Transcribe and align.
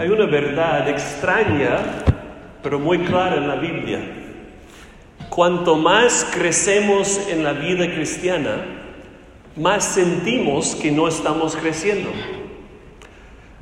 Hay 0.00 0.08
una 0.08 0.24
verdad 0.24 0.88
extraña, 0.88 1.76
pero 2.62 2.78
muy 2.78 3.00
clara 3.00 3.36
en 3.36 3.46
la 3.46 3.56
Biblia. 3.56 4.00
Cuanto 5.28 5.76
más 5.76 6.26
crecemos 6.32 7.28
en 7.28 7.44
la 7.44 7.52
vida 7.52 7.84
cristiana, 7.84 8.64
más 9.56 9.84
sentimos 9.84 10.74
que 10.74 10.90
no 10.90 11.06
estamos 11.06 11.54
creciendo. 11.54 12.08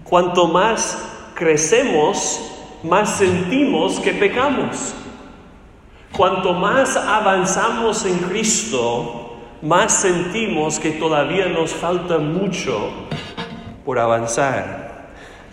Cuanto 0.04 0.46
más 0.46 1.10
crecemos, 1.34 2.40
más 2.84 3.16
sentimos 3.16 3.98
que 3.98 4.12
pecamos. 4.12 4.94
Cuanto 6.16 6.52
más 6.52 6.96
avanzamos 6.96 8.06
en 8.06 8.16
Cristo, 8.16 9.40
más 9.60 9.92
sentimos 9.92 10.78
que 10.78 10.92
todavía 10.92 11.46
nos 11.46 11.72
falta 11.72 12.18
mucho 12.18 12.92
por 13.84 13.98
avanzar. 13.98 14.87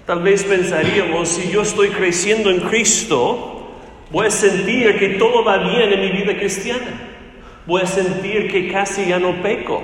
Tal 0.06 0.22
vez 0.22 0.44
pensaríamos, 0.44 1.30
si 1.30 1.50
yo 1.50 1.64
estoy 1.64 1.90
creciendo 1.90 2.52
en 2.52 2.60
Cristo, 2.60 3.72
voy 4.12 4.28
a 4.28 4.30
sentir 4.30 5.00
que 5.00 5.10
todo 5.10 5.44
va 5.44 5.58
bien 5.58 5.92
en 5.94 6.00
mi 6.00 6.10
vida 6.10 6.38
cristiana. 6.38 6.86
Voy 7.66 7.82
a 7.82 7.88
sentir 7.88 8.52
que 8.52 8.72
casi 8.72 9.08
ya 9.08 9.18
no 9.18 9.42
peco. 9.42 9.82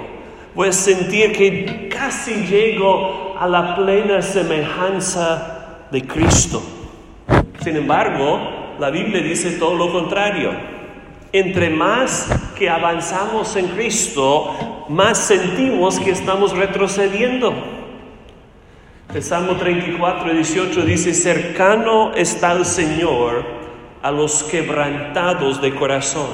Voy 0.54 0.70
a 0.70 0.74
sentir 0.74 1.32
que 1.32 1.90
casi 1.90 2.36
llego 2.46 3.36
a 3.40 3.48
la 3.48 3.76
plena 3.76 4.22
semejanza 4.22 5.88
de 5.90 6.06
Cristo. 6.06 6.62
Sin 7.64 7.78
embargo, 7.78 8.76
la 8.80 8.92
Biblia 8.92 9.24
dice 9.24 9.58
todo 9.58 9.74
lo 9.74 9.92
contrario. 9.92 10.52
Entre 11.34 11.72
más 11.72 12.30
que 12.60 12.70
avanzamos 12.70 13.56
en 13.56 13.70
Cristo, 13.70 14.86
más 14.88 15.18
sentimos 15.18 16.00
que 16.00 16.12
estamos 16.12 16.56
retrocediendo. 16.56 17.81
El 19.14 19.24
Salmo 19.24 19.58
34, 19.58 20.34
18 20.34 20.86
dice, 20.86 21.14
cercano 21.14 22.14
está 22.16 22.54
el 22.54 22.66
Señor 22.66 23.44
a 24.02 24.10
los 24.10 24.44
quebrantados 24.44 25.62
de 25.62 25.76
corazón. 25.76 26.30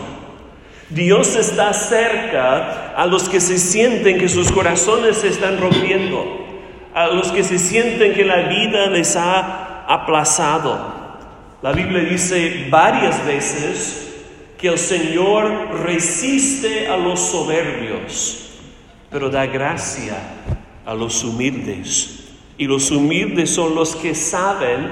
Dios 0.91 1.35
está 1.35 1.73
cerca 1.73 2.93
a 2.95 3.07
los 3.07 3.29
que 3.29 3.39
se 3.39 3.57
sienten 3.57 4.19
que 4.19 4.29
sus 4.29 4.51
corazones 4.51 5.17
se 5.17 5.29
están 5.29 5.59
rompiendo, 5.59 6.45
a 6.93 7.07
los 7.07 7.31
que 7.31 7.43
se 7.43 7.57
sienten 7.57 8.13
que 8.13 8.23
la 8.23 8.47
vida 8.47 8.85
les 8.91 9.15
ha 9.15 9.83
aplazado. 9.87 10.95
La 11.63 11.71
Biblia 11.71 12.03
dice 12.03 12.67
varias 12.69 13.25
veces 13.25 14.23
que 14.55 14.67
el 14.67 14.77
Señor 14.77 15.81
resiste 15.83 16.87
a 16.87 16.95
los 16.95 17.19
soberbios, 17.21 18.51
pero 19.09 19.31
da 19.31 19.47
gracia 19.47 20.15
a 20.85 20.93
los 20.93 21.23
humildes. 21.23 22.26
Y 22.57 22.65
los 22.65 22.91
humildes 22.91 23.53
son 23.53 23.75
los 23.75 23.95
que 23.95 24.15
saben 24.15 24.91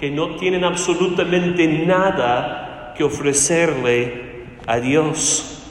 que 0.00 0.10
no 0.10 0.36
tienen 0.36 0.64
absolutamente 0.64 1.66
nada 1.66 2.94
que 2.96 3.04
ofrecerle 3.04 4.44
a 4.66 4.78
Dios. 4.78 5.62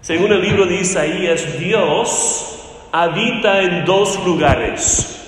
Según 0.00 0.32
el 0.32 0.42
libro 0.42 0.66
de 0.66 0.80
Isaías, 0.80 1.58
Dios 1.58 2.54
habita 2.92 3.62
en 3.62 3.84
dos 3.86 4.24
lugares, 4.26 5.26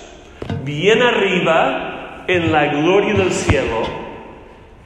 bien 0.64 1.02
arriba 1.02 2.24
en 2.28 2.52
la 2.52 2.66
gloria 2.66 3.14
del 3.14 3.32
cielo, 3.32 4.06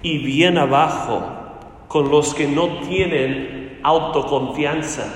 y 0.02 0.18
bien 0.18 0.58
abajo 0.58 1.40
con 1.88 2.10
los 2.10 2.34
que 2.34 2.46
no 2.46 2.80
tienen 2.88 3.80
autoconfianza. 3.82 5.12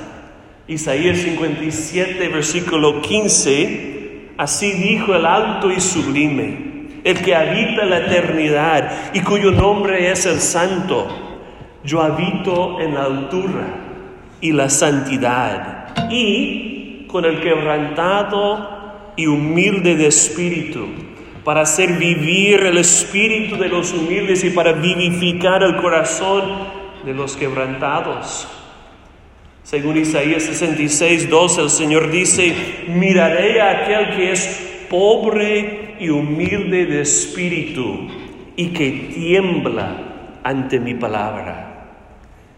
Isaías 0.67 1.19
57, 1.19 2.29
versículo 2.29 3.01
15, 3.01 3.94
así 4.37 4.73
dijo 4.73 5.15
el 5.15 5.27
alto 5.27 5.71
y 5.71 5.81
sublime, 5.81 6.75
el 7.05 7.21
que 7.23 7.35
habita 7.35 7.85
la 7.85 7.99
eternidad 7.99 9.13
y 9.13 9.21
cuyo 9.21 9.51
nombre 9.51 10.11
es 10.11 10.27
el 10.27 10.41
santo. 10.41 11.07
Yo 11.85 12.03
habito 12.03 12.81
en 12.81 12.95
la 12.95 13.05
altura 13.05 13.67
y 14.41 14.53
la 14.53 14.71
santidad 14.71 15.89
y 16.11 17.07
con 17.09 17.25
el 17.25 17.41
quebrantado 17.41 19.13
y 19.17 19.27
humilde 19.27 19.97
de 19.97 20.07
espíritu 20.07 20.87
para 21.45 21.61
hacer 21.61 21.99
vivir 21.99 22.61
el 22.61 22.79
espíritu 22.79 23.57
de 23.57 23.69
los 23.69 23.93
humildes 23.93 24.43
y 24.45 24.51
para 24.51 24.73
vivificar 24.73 25.63
el 25.63 25.77
corazón 25.77 26.43
de 27.05 27.13
los 27.13 27.37
quebrantados. 27.37 28.49
Según 29.65 29.97
Isaías 29.97 30.43
66, 30.43 31.31
12, 31.31 31.63
el 31.63 31.71
Señor 31.71 32.11
dice, 32.11 32.55
miraré 32.89 33.63
a 33.63 33.71
aquel 33.71 34.15
que 34.15 34.33
es 34.33 34.87
pobre 34.91 35.97
y 35.99 36.11
humilde 36.11 36.85
de 36.85 37.01
espíritu 37.01 38.09
y 38.57 38.69
que 38.69 39.11
tiembla 39.15 40.41
ante 40.45 40.79
mi 40.79 40.93
palabra. 40.93 41.89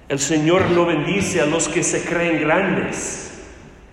El 0.08 0.18
Señor 0.18 0.68
no 0.72 0.84
bendice 0.84 1.40
a 1.40 1.46
los 1.46 1.68
que 1.68 1.84
se 1.84 2.04
creen 2.04 2.40
grandes, 2.40 3.32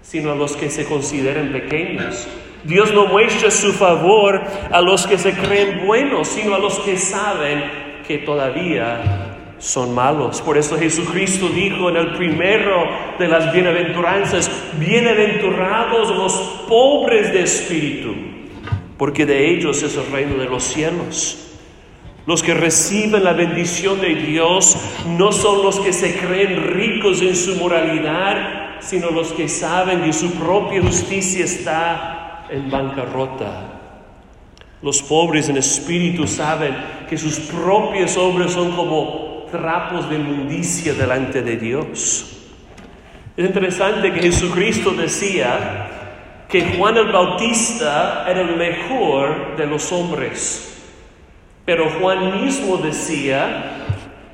sino 0.01 0.31
a 0.31 0.35
los 0.35 0.56
que 0.56 0.72
se 0.72 0.85
consideran 0.85 1.51
pequeños. 1.51 2.28
Dios 2.63 2.91
no 2.95 3.06
muestra 3.06 3.51
su 3.51 3.74
favor 3.74 4.41
a 4.72 4.81
los 4.81 5.06
que 5.06 5.19
se 5.19 5.34
creen 5.34 5.85
buenos, 5.85 6.30
sino 6.30 6.56
a 6.56 6.59
los 6.59 6.80
que 6.80 6.97
saben 6.97 7.63
que 8.07 8.18
todavía 8.18 9.32
son 9.63 9.96
malos. 9.96 10.41
Por 10.41 10.57
eso 10.57 10.78
Jesucristo 10.78 11.47
dijo 11.47 11.90
en 11.90 11.96
el 11.96 12.12
primero 12.16 12.84
de 13.18 13.29
las 13.29 13.53
bienaventuranzas, 13.53 14.51
bienaventurados 14.78 16.09
los 16.09 16.34
pobres 16.68 17.31
de 17.31 17.44
espíritu, 17.44 18.13
porque 18.97 19.25
de 19.25 19.51
ellos 19.51 19.81
es 19.81 19.96
el 19.96 20.12
reino 20.12 20.35
de 20.35 20.50
los 20.50 20.66
cielos. 20.66 21.40
Los 22.25 22.44
que 22.44 22.53
reciben 22.53 23.24
la 23.24 23.31
bendición 23.31 24.01
de 24.01 24.16
Dios 24.16 24.78
no 25.07 25.31
son 25.31 25.63
los 25.63 25.80
que 25.80 25.94
se 25.94 26.18
creen 26.18 26.74
ricos 26.74 27.22
en 27.22 27.35
su 27.35 27.56
moralidad, 27.56 28.81
sino 28.81 29.12
los 29.12 29.31
que 29.31 29.47
saben 29.47 30.03
que 30.03 30.12
su 30.12 30.30
propia 30.31 30.81
justicia 30.81 31.45
está 31.45 32.47
en 32.50 32.69
bancarrota. 32.69 33.80
Los 34.81 35.01
pobres 35.01 35.47
en 35.47 35.56
espíritu 35.56 36.28
saben 36.28 36.75
que 37.09 37.18
sus 37.18 37.40
propias 37.40 38.18
obras 38.18 38.51
son 38.51 38.72
como 38.74 39.22
trapos 39.53 40.09
de 40.09 40.16
inmundicia 40.16 40.96
delante 40.96 41.44
de 41.44 41.58
Dios. 41.58 42.40
Es 43.38 43.46
interesante 43.46 44.12
que 44.12 44.22
Jesucristo 44.22 44.91
decía 44.91 46.46
que 46.50 46.75
Juan 46.75 46.97
el 46.97 47.12
Bautista 47.12 48.25
era 48.28 48.42
el 48.42 48.58
mejor 48.58 49.56
de 49.56 49.68
los 49.68 49.92
hombres, 49.92 50.84
pero 51.66 51.88
Juan 52.00 52.42
mismo 52.42 52.78
decía 52.78 53.78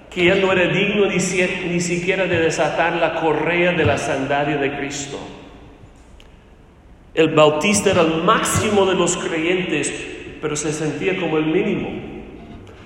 que 0.10 0.32
él 0.32 0.42
no 0.42 0.54
era 0.54 0.74
digno 0.74 1.06
ni, 1.06 1.18
ni 1.18 1.82
siquiera 1.82 2.26
de 2.26 2.40
desatar 2.40 2.96
la 2.96 3.16
correa 3.20 3.74
de 3.74 3.86
la 3.86 3.98
sandalia 3.98 4.56
de 4.56 4.78
Cristo. 4.78 5.20
El 7.14 7.36
bautista 7.36 7.92
era 7.92 8.02
el 8.02 8.24
máximo 8.24 8.86
de 8.86 8.96
los 8.96 9.18
creyentes, 9.18 9.94
pero 10.42 10.56
se 10.56 10.72
sentía 10.72 11.20
como 11.20 11.38
el 11.38 11.46
mínimo. 11.46 12.19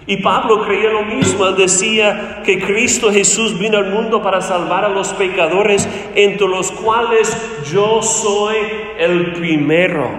Y 0.06 0.18
Pablo 0.18 0.66
creía 0.66 0.90
lo 0.90 1.03
mismo, 1.03 1.46
decía 1.52 2.41
que 2.46 2.59
Cristo 2.59 3.12
Jesús 3.12 3.58
vino 3.58 3.78
al 3.78 3.90
mundo 3.90 4.22
para 4.22 4.41
salvar 4.41 4.84
a 4.84 4.90
los 4.90 5.14
pecadores, 5.14 5.88
entre 6.16 6.47
los 6.47 6.72
cuales 6.72 7.36
yo 7.72 8.02
soy 8.02 8.58
el 8.97 9.34
primero. 9.34 10.09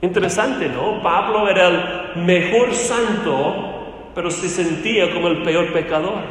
Interesante, 0.00 0.68
¿no? 0.68 1.02
Pablo 1.02 1.48
era 1.48 1.68
el 1.68 2.24
mejor 2.24 2.74
santo, 2.74 4.10
pero 4.14 4.30
se 4.30 4.48
sentía 4.48 5.12
como 5.12 5.28
el 5.28 5.42
peor 5.42 5.72
pecador. 5.72 6.22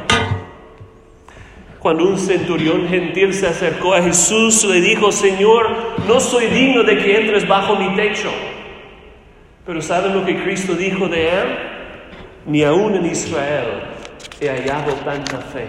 Cuando 1.78 2.04
un 2.04 2.18
centurión 2.18 2.88
gentil 2.88 3.32
se 3.32 3.46
acercó 3.46 3.94
a 3.94 4.02
Jesús, 4.02 4.64
le 4.64 4.80
dijo, 4.80 5.12
Señor, 5.12 5.68
no 6.06 6.18
soy 6.18 6.46
digno 6.46 6.82
de 6.82 6.98
que 6.98 7.20
entres 7.20 7.46
bajo 7.46 7.76
mi 7.76 7.94
techo. 7.94 8.30
Pero 9.64 9.80
¿saben 9.80 10.14
lo 10.14 10.24
que 10.24 10.42
Cristo 10.42 10.74
dijo 10.74 11.08
de 11.08 11.28
él? 11.28 11.77
Ni 12.48 12.64
aún 12.64 12.94
en 12.94 13.04
Israel 13.04 13.82
he 14.40 14.48
hallado 14.48 14.94
tanta 15.04 15.36
fe. 15.36 15.66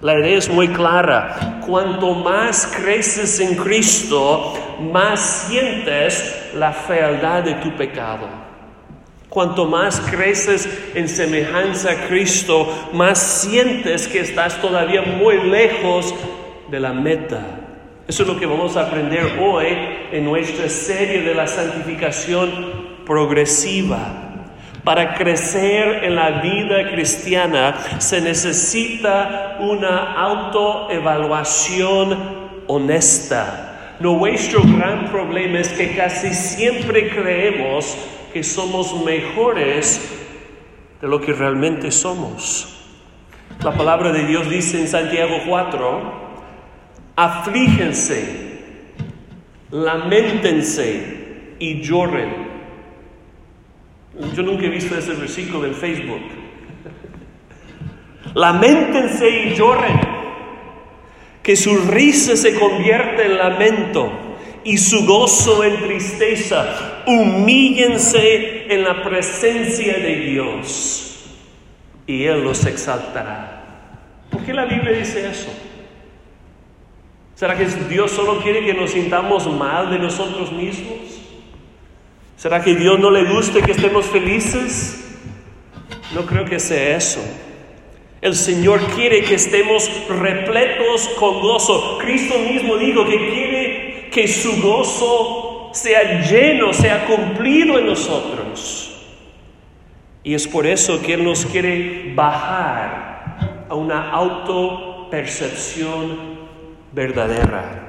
La 0.00 0.18
idea 0.18 0.38
es 0.38 0.48
muy 0.48 0.68
clara. 0.68 1.60
Cuanto 1.66 2.14
más 2.14 2.72
creces 2.76 3.40
en 3.40 3.56
Cristo, 3.56 4.54
más 4.92 5.46
sientes 5.48 6.52
la 6.54 6.72
fealdad 6.72 7.42
de 7.42 7.54
tu 7.54 7.74
pecado. 7.76 8.28
Cuanto 9.28 9.64
más 9.64 10.00
creces 10.00 10.68
en 10.94 11.08
semejanza 11.08 11.90
a 11.90 12.06
Cristo, 12.06 12.90
más 12.92 13.18
sientes 13.18 14.06
que 14.06 14.20
estás 14.20 14.60
todavía 14.60 15.02
muy 15.02 15.42
lejos 15.42 16.14
de 16.70 16.78
la 16.78 16.92
meta. 16.92 17.40
Eso 18.06 18.22
es 18.22 18.28
lo 18.28 18.38
que 18.38 18.46
vamos 18.46 18.76
a 18.76 18.82
aprender 18.82 19.40
hoy 19.40 19.66
en 20.12 20.24
nuestra 20.24 20.68
serie 20.68 21.22
de 21.22 21.34
la 21.34 21.48
santificación 21.48 23.02
progresiva. 23.04 24.23
Para 24.84 25.14
crecer 25.14 26.04
en 26.04 26.14
la 26.14 26.42
vida 26.42 26.90
cristiana 26.90 27.74
se 27.98 28.20
necesita 28.20 29.56
una 29.60 30.12
autoevaluación 30.12 32.18
honesta. 32.66 33.96
Nuestro 33.98 34.60
gran 34.62 35.10
problema 35.10 35.60
es 35.60 35.70
que 35.70 35.96
casi 35.96 36.34
siempre 36.34 37.08
creemos 37.08 37.96
que 38.34 38.42
somos 38.42 39.02
mejores 39.04 40.06
de 41.00 41.08
lo 41.08 41.18
que 41.18 41.32
realmente 41.32 41.90
somos. 41.90 42.70
La 43.62 43.72
palabra 43.72 44.12
de 44.12 44.26
Dios 44.26 44.50
dice 44.50 44.78
en 44.78 44.88
Santiago 44.88 45.38
4, 45.48 46.12
aflíjense, 47.16 48.58
lamentense 49.70 51.54
y 51.58 51.80
lloren. 51.80 52.53
Yo 54.34 54.42
nunca 54.42 54.66
he 54.66 54.68
visto 54.68 54.96
ese 54.96 55.14
versículo 55.14 55.66
en 55.66 55.74
Facebook. 55.74 56.22
Lamentense 58.34 59.28
y 59.28 59.54
lloren, 59.54 60.00
que 61.42 61.56
su 61.56 61.76
risa 61.76 62.36
se 62.36 62.54
convierta 62.54 63.22
en 63.22 63.38
lamento 63.38 64.10
y 64.64 64.78
su 64.78 65.06
gozo 65.06 65.62
en 65.62 65.80
tristeza. 65.82 67.02
Humíllense 67.06 68.72
en 68.72 68.82
la 68.82 69.02
presencia 69.02 69.94
de 69.94 70.16
Dios 70.16 71.04
y 72.06 72.24
Él 72.24 72.42
los 72.42 72.64
exaltará. 72.66 73.62
¿Por 74.30 74.42
qué 74.44 74.52
la 74.52 74.64
Biblia 74.64 74.92
dice 74.92 75.28
eso? 75.28 75.52
¿Será 77.34 77.56
que 77.56 77.66
Dios 77.88 78.10
solo 78.10 78.40
quiere 78.42 78.64
que 78.64 78.74
nos 78.74 78.90
sintamos 78.90 79.46
mal 79.52 79.90
de 79.90 79.98
nosotros 79.98 80.52
mismos? 80.52 81.03
¿Será 82.36 82.62
que 82.62 82.74
Dios 82.74 82.98
no 82.98 83.10
le 83.10 83.24
guste 83.24 83.62
que 83.62 83.72
estemos 83.72 84.06
felices? 84.06 85.04
No 86.14 86.26
creo 86.26 86.44
que 86.44 86.58
sea 86.58 86.96
eso. 86.96 87.20
El 88.20 88.34
Señor 88.34 88.80
quiere 88.94 89.22
que 89.22 89.34
estemos 89.34 89.90
repletos 90.08 91.08
con 91.18 91.40
gozo. 91.40 91.98
Cristo 91.98 92.38
mismo 92.38 92.76
dijo 92.76 93.04
que 93.04 93.18
quiere 93.18 94.08
que 94.10 94.26
su 94.26 94.62
gozo 94.62 95.70
sea 95.74 96.22
lleno, 96.22 96.72
sea 96.72 97.06
cumplido 97.06 97.78
en 97.78 97.86
nosotros. 97.86 98.90
Y 100.22 100.32
es 100.34 100.48
por 100.48 100.66
eso 100.66 101.02
que 101.02 101.12
Él 101.14 101.24
nos 101.24 101.44
quiere 101.44 102.12
bajar 102.14 103.66
a 103.68 103.74
una 103.74 104.10
autopercepción 104.10 106.38
verdadera. 106.92 107.83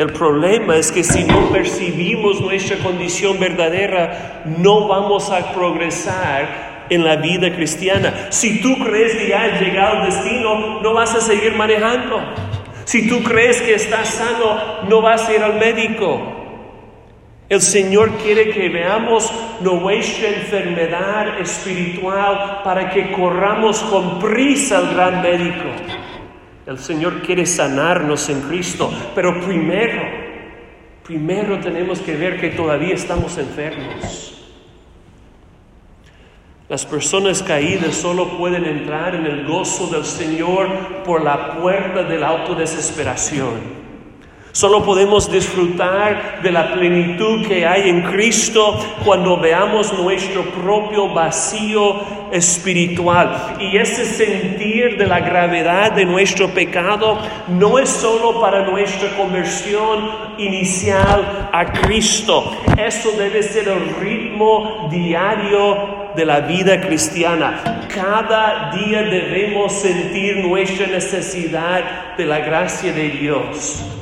El 0.00 0.14
problema 0.14 0.78
es 0.78 0.90
que 0.90 1.04
si 1.04 1.24
no 1.24 1.50
percibimos 1.50 2.40
nuestra 2.40 2.78
condición 2.78 3.38
verdadera, 3.38 4.44
no 4.46 4.88
vamos 4.88 5.28
a 5.28 5.52
progresar 5.52 6.86
en 6.88 7.04
la 7.04 7.16
vida 7.16 7.54
cristiana. 7.54 8.28
Si 8.30 8.62
tú 8.62 8.78
crees 8.82 9.14
que 9.14 9.28
ya 9.28 9.42
has 9.42 9.60
llegado 9.60 9.98
al 9.98 10.06
destino, 10.06 10.80
no 10.80 10.94
vas 10.94 11.14
a 11.14 11.20
seguir 11.20 11.54
manejando. 11.54 12.18
Si 12.86 13.10
tú 13.10 13.22
crees 13.22 13.60
que 13.60 13.74
estás 13.74 14.08
sano, 14.08 14.88
no 14.88 15.02
vas 15.02 15.28
a 15.28 15.34
ir 15.34 15.42
al 15.42 15.58
médico. 15.58 16.18
El 17.50 17.60
Señor 17.60 18.08
quiere 18.22 18.52
que 18.52 18.70
veamos 18.70 19.30
nuestra 19.60 20.28
enfermedad 20.30 21.38
espiritual 21.40 22.62
para 22.64 22.88
que 22.88 23.12
corramos 23.12 23.80
con 23.80 24.18
prisa 24.18 24.78
al 24.78 24.94
gran 24.94 25.20
médico. 25.20 25.99
El 26.66 26.78
Señor 26.78 27.22
quiere 27.22 27.46
sanarnos 27.46 28.28
en 28.28 28.42
Cristo, 28.42 28.92
pero 29.14 29.40
primero, 29.40 30.02
primero 31.04 31.58
tenemos 31.60 32.00
que 32.00 32.16
ver 32.16 32.40
que 32.40 32.50
todavía 32.50 32.94
estamos 32.94 33.38
enfermos. 33.38 34.36
Las 36.68 36.86
personas 36.86 37.42
caídas 37.42 37.96
solo 37.96 38.38
pueden 38.38 38.64
entrar 38.64 39.16
en 39.16 39.26
el 39.26 39.44
gozo 39.44 39.88
del 39.88 40.04
Señor 40.04 41.02
por 41.04 41.24
la 41.24 41.56
puerta 41.56 42.04
de 42.04 42.16
la 42.16 42.28
autodesesperación. 42.28 43.79
Solo 44.52 44.84
podemos 44.84 45.30
disfrutar 45.30 46.40
de 46.42 46.50
la 46.50 46.72
plenitud 46.72 47.46
que 47.46 47.64
hay 47.64 47.88
en 47.88 48.02
Cristo 48.02 48.78
cuando 49.04 49.36
veamos 49.36 49.92
nuestro 49.96 50.42
propio 50.42 51.08
vacío 51.14 52.00
espiritual. 52.32 53.56
Y 53.60 53.76
ese 53.76 54.04
sentir 54.04 54.98
de 54.98 55.06
la 55.06 55.20
gravedad 55.20 55.92
de 55.92 56.04
nuestro 56.04 56.48
pecado 56.48 57.18
no 57.48 57.78
es 57.78 57.88
solo 57.88 58.40
para 58.40 58.68
nuestra 58.68 59.16
conversión 59.16 60.10
inicial 60.38 61.48
a 61.52 61.72
Cristo. 61.72 62.50
Eso 62.76 63.12
debe 63.12 63.44
ser 63.44 63.68
el 63.68 63.94
ritmo 64.00 64.88
diario 64.90 66.10
de 66.16 66.24
la 66.24 66.40
vida 66.40 66.80
cristiana. 66.80 67.86
Cada 67.94 68.72
día 68.72 69.02
debemos 69.02 69.72
sentir 69.72 70.38
nuestra 70.38 70.88
necesidad 70.88 72.16
de 72.16 72.26
la 72.26 72.40
gracia 72.40 72.92
de 72.92 73.10
Dios. 73.10 73.99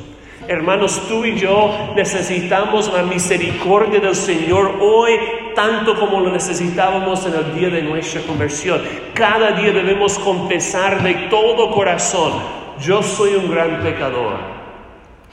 Hermanos, 0.49 1.07
tú 1.07 1.25
y 1.25 1.37
yo 1.37 1.93
necesitamos 1.95 2.91
la 2.91 3.03
misericordia 3.03 3.99
del 3.99 4.15
Señor 4.15 4.79
hoy 4.81 5.11
tanto 5.53 5.93
como 5.95 6.21
lo 6.21 6.31
necesitábamos 6.31 7.23
en 7.27 7.35
el 7.35 7.53
día 7.53 7.69
de 7.69 7.83
nuestra 7.83 8.21
conversión. 8.23 8.81
Cada 9.13 9.51
día 9.51 9.71
debemos 9.71 10.17
confesar 10.17 11.03
de 11.03 11.13
todo 11.29 11.69
corazón, 11.69 12.33
yo 12.81 13.03
soy 13.03 13.35
un 13.35 13.51
gran 13.51 13.83
pecador 13.83 14.39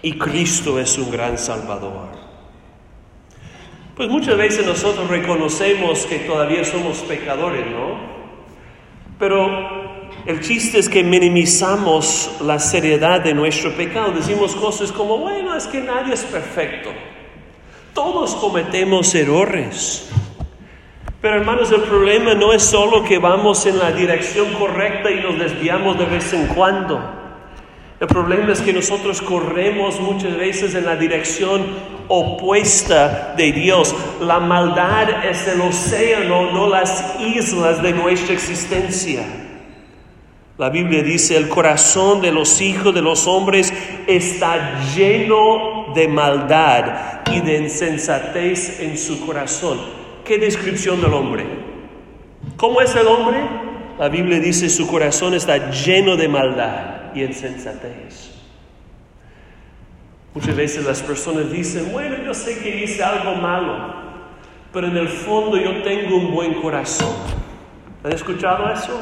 y 0.03 0.19
Cristo 0.19 0.79
es 0.79 0.99
un 0.99 1.11
gran 1.11 1.39
salvador. 1.39 2.11
Pues 3.97 4.11
muchas 4.11 4.37
veces 4.37 4.67
nosotros 4.67 5.09
reconocemos 5.09 6.05
que 6.05 6.19
todavía 6.19 6.63
somos 6.63 6.99
pecadores, 6.99 7.65
¿no? 7.65 7.99
Pero 9.19 9.96
el 10.27 10.41
chiste 10.41 10.81
es 10.81 10.89
que 10.89 11.05
minimizamos 11.05 12.33
la 12.41 12.59
seriedad 12.59 13.21
de 13.21 13.33
nuestro 13.33 13.71
pecado. 13.77 14.11
Decimos 14.11 14.57
cosas 14.57 14.91
como, 14.91 15.19
bueno, 15.19 15.55
es 15.55 15.69
que 15.69 15.81
nadie 15.81 16.15
es 16.15 16.25
perfecto. 16.25 16.91
Todos 17.95 18.35
cometemos 18.35 19.15
errores. 19.15 20.11
Pero 21.21 21.37
hermanos, 21.37 21.71
el 21.71 21.83
problema 21.83 22.35
no 22.35 22.53
es 22.53 22.65
solo 22.65 23.05
que 23.05 23.19
vamos 23.19 23.67
en 23.67 23.79
la 23.79 23.93
dirección 23.93 24.53
correcta 24.55 25.13
y 25.13 25.21
nos 25.21 25.39
desviamos 25.39 25.97
de 25.97 26.07
vez 26.07 26.33
en 26.33 26.49
cuando. 26.49 27.01
El 28.01 28.09
problema 28.09 28.53
es 28.53 28.61
que 28.61 28.73
nosotros 28.73 29.23
corremos 29.23 30.01
muchas 30.01 30.37
veces 30.37 30.75
en 30.75 30.87
la 30.87 30.97
dirección 30.97 31.65
opuesta 32.09 33.33
de 33.37 33.53
Dios. 33.53 33.95
La 34.21 34.41
maldad 34.41 35.25
es 35.25 35.47
el 35.47 35.61
océano, 35.61 36.51
no 36.51 36.69
las 36.69 37.15
islas 37.21 37.81
de 37.81 37.93
nuestra 37.93 38.35
existencia. 38.35 39.46
La 40.59 40.71
Biblia 40.71 41.03
dice, 41.03 41.37
el 41.37 41.51
corazón 41.51 42.23
de 42.23 42.33
los 42.33 42.63
hijos 42.63 42.95
de 42.95 43.03
los 43.03 43.27
hombres 43.27 43.73
está 44.07 44.81
lleno 44.95 45.93
de 45.95 46.09
maldad 46.09 47.21
y 47.31 47.41
de 47.41 47.59
insensatez 47.59 48.81
en 48.81 48.97
su 48.97 49.27
corazón. 49.27 49.79
¿Qué 50.25 50.39
descripción 50.39 51.03
del 51.03 51.13
hombre? 51.13 51.45
¿Cómo 52.57 52.81
es 52.81 52.97
el 52.97 53.07
hombre? 53.07 53.39
La 53.99 54.09
Biblia 54.09 54.41
dice, 54.41 54.71
su 54.71 54.87
corazón 54.87 55.35
está 55.35 55.71
lleno 55.71 56.17
de 56.17 56.29
maldad 56.29 57.15
y 57.15 57.23
insensatez. 57.23 58.33
Muchas 60.35 60.57
veces 60.57 60.87
las 60.87 61.03
personas 61.03 61.51
dicen, 61.53 61.93
bueno, 61.93 62.17
yo 62.25 62.33
sé 62.33 62.59
que 62.59 62.83
hice 62.83 63.03
algo 63.05 63.35
malo, 63.35 63.95
pero 64.73 64.87
en 64.87 64.97
el 64.97 65.09
fondo 65.09 65.59
yo 65.59 65.83
tengo 65.83 66.17
un 66.17 66.33
buen 66.33 66.55
corazón. 66.55 67.15
¿Han 68.05 68.13
escuchado 68.13 68.71
eso? 68.71 68.99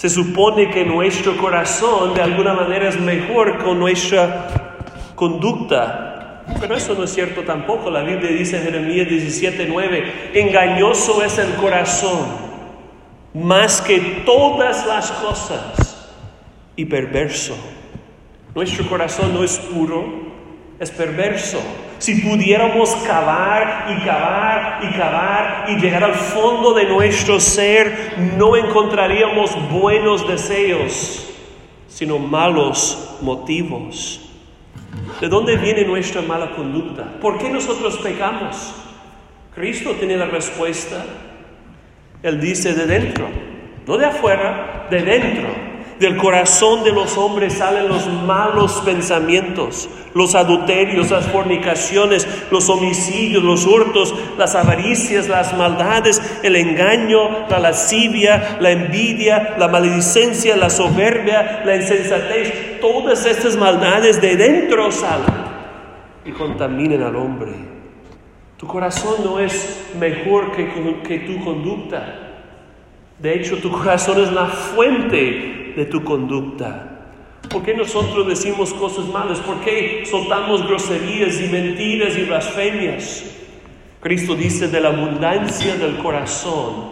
Se 0.00 0.08
supone 0.08 0.70
que 0.70 0.82
nuestro 0.82 1.36
corazón 1.36 2.14
de 2.14 2.22
alguna 2.22 2.54
manera 2.54 2.88
es 2.88 2.98
mejor 2.98 3.62
con 3.62 3.78
nuestra 3.78 4.78
conducta. 5.14 6.42
Pero 6.58 6.74
eso 6.74 6.94
no 6.94 7.04
es 7.04 7.12
cierto 7.12 7.42
tampoco. 7.42 7.90
La 7.90 8.02
Biblia 8.02 8.30
dice 8.30 8.56
en 8.56 8.62
Jeremías 8.62 9.06
17:9, 9.08 10.30
engañoso 10.32 11.22
es 11.22 11.36
el 11.36 11.52
corazón 11.56 12.28
más 13.34 13.82
que 13.82 14.22
todas 14.24 14.86
las 14.86 15.10
cosas 15.10 16.08
y 16.76 16.86
perverso. 16.86 17.54
Nuestro 18.54 18.88
corazón 18.88 19.34
no 19.34 19.44
es 19.44 19.58
puro, 19.58 20.02
es 20.78 20.90
perverso. 20.90 21.60
Si 22.00 22.14
pudiéramos 22.14 22.88
cavar 23.06 23.88
y 23.90 24.06
cavar 24.06 24.80
y 24.82 24.96
cavar 24.96 25.66
y 25.68 25.76
llegar 25.76 26.02
al 26.02 26.14
fondo 26.14 26.72
de 26.72 26.86
nuestro 26.86 27.38
ser, 27.38 28.14
no 28.38 28.56
encontraríamos 28.56 29.50
buenos 29.70 30.26
deseos, 30.26 31.30
sino 31.88 32.18
malos 32.18 33.18
motivos. 33.20 34.30
¿De 35.20 35.28
dónde 35.28 35.58
viene 35.58 35.84
nuestra 35.84 36.22
mala 36.22 36.56
conducta? 36.56 37.04
¿Por 37.20 37.36
qué 37.36 37.50
nosotros 37.50 37.98
pecamos? 37.98 38.74
Cristo 39.54 39.92
tiene 39.98 40.16
la 40.16 40.24
respuesta. 40.24 41.04
Él 42.22 42.40
dice 42.40 42.72
de 42.72 42.86
dentro, 42.86 43.28
no 43.86 43.98
de 43.98 44.06
afuera, 44.06 44.86
de 44.90 45.02
dentro. 45.02 45.69
Del 46.00 46.16
corazón 46.16 46.82
de 46.82 46.92
los 46.92 47.18
hombres 47.18 47.58
salen 47.58 47.86
los 47.86 48.06
malos 48.06 48.80
pensamientos, 48.86 49.86
los 50.14 50.34
adulterios, 50.34 51.10
las 51.10 51.26
fornicaciones, 51.26 52.26
los 52.50 52.70
homicidios, 52.70 53.42
los 53.42 53.66
hurtos, 53.66 54.14
las 54.38 54.54
avaricias, 54.54 55.28
las 55.28 55.54
maldades, 55.54 56.40
el 56.42 56.56
engaño, 56.56 57.46
la 57.50 57.58
lascivia, 57.58 58.56
la 58.60 58.70
envidia, 58.70 59.56
la 59.58 59.68
maledicencia, 59.68 60.56
la 60.56 60.70
soberbia, 60.70 61.64
la 61.66 61.76
insensatez. 61.76 62.80
Todas 62.80 63.26
estas 63.26 63.58
maldades 63.58 64.22
de 64.22 64.36
dentro 64.36 64.90
salen 64.90 65.34
y 66.24 66.30
contaminan 66.30 67.02
al 67.02 67.16
hombre. 67.16 67.52
Tu 68.56 68.66
corazón 68.66 69.16
no 69.22 69.38
es 69.38 69.90
mejor 70.00 70.52
que, 70.52 70.66
que 71.06 71.18
tu 71.18 71.44
conducta. 71.44 72.38
De 73.18 73.34
hecho, 73.34 73.58
tu 73.58 73.70
corazón 73.70 74.22
es 74.22 74.32
la 74.32 74.46
fuente 74.46 75.59
de 75.76 75.84
tu 75.86 76.02
conducta. 76.04 76.96
¿Por 77.48 77.62
qué 77.62 77.74
nosotros 77.74 78.26
decimos 78.28 78.72
cosas 78.74 79.06
malas? 79.06 79.38
¿Por 79.40 79.60
qué 79.60 80.04
soltamos 80.08 80.66
groserías 80.66 81.40
y 81.40 81.48
mentiras 81.48 82.16
y 82.16 82.24
blasfemias? 82.24 83.24
Cristo 84.00 84.34
dice, 84.34 84.68
de 84.68 84.80
la 84.80 84.90
abundancia 84.90 85.76
del 85.76 85.96
corazón 85.98 86.90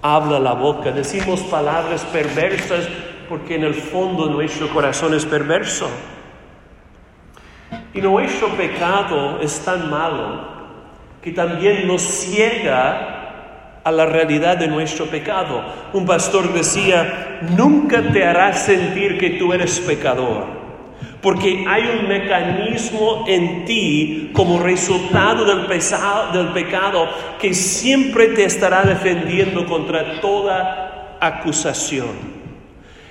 habla 0.00 0.40
la 0.40 0.54
boca. 0.54 0.90
Decimos 0.90 1.40
palabras 1.42 2.04
perversas 2.06 2.88
porque 3.28 3.54
en 3.56 3.64
el 3.64 3.74
fondo 3.74 4.26
nuestro 4.26 4.68
corazón 4.68 5.14
es 5.14 5.24
perverso. 5.24 5.88
Y 7.94 8.00
nuestro 8.00 8.48
pecado 8.56 9.40
es 9.40 9.60
tan 9.64 9.90
malo 9.90 10.52
que 11.22 11.32
también 11.32 11.86
nos 11.86 12.02
ciega 12.02 13.21
a 13.84 13.90
la 13.90 14.06
realidad 14.06 14.56
de 14.56 14.68
nuestro 14.68 15.06
pecado. 15.06 15.62
Un 15.92 16.06
pastor 16.06 16.52
decía, 16.52 17.40
nunca 17.56 18.12
te 18.12 18.24
harás 18.24 18.64
sentir 18.64 19.18
que 19.18 19.30
tú 19.30 19.52
eres 19.52 19.80
pecador, 19.80 20.46
porque 21.20 21.64
hay 21.66 21.98
un 21.98 22.08
mecanismo 22.08 23.24
en 23.26 23.64
ti 23.64 24.30
como 24.32 24.60
resultado 24.60 25.44
del, 25.44 25.66
del 25.66 26.48
pecado 26.48 27.08
que 27.40 27.54
siempre 27.54 28.28
te 28.28 28.44
estará 28.44 28.82
defendiendo 28.82 29.66
contra 29.66 30.20
toda 30.20 31.18
acusación. 31.20 32.42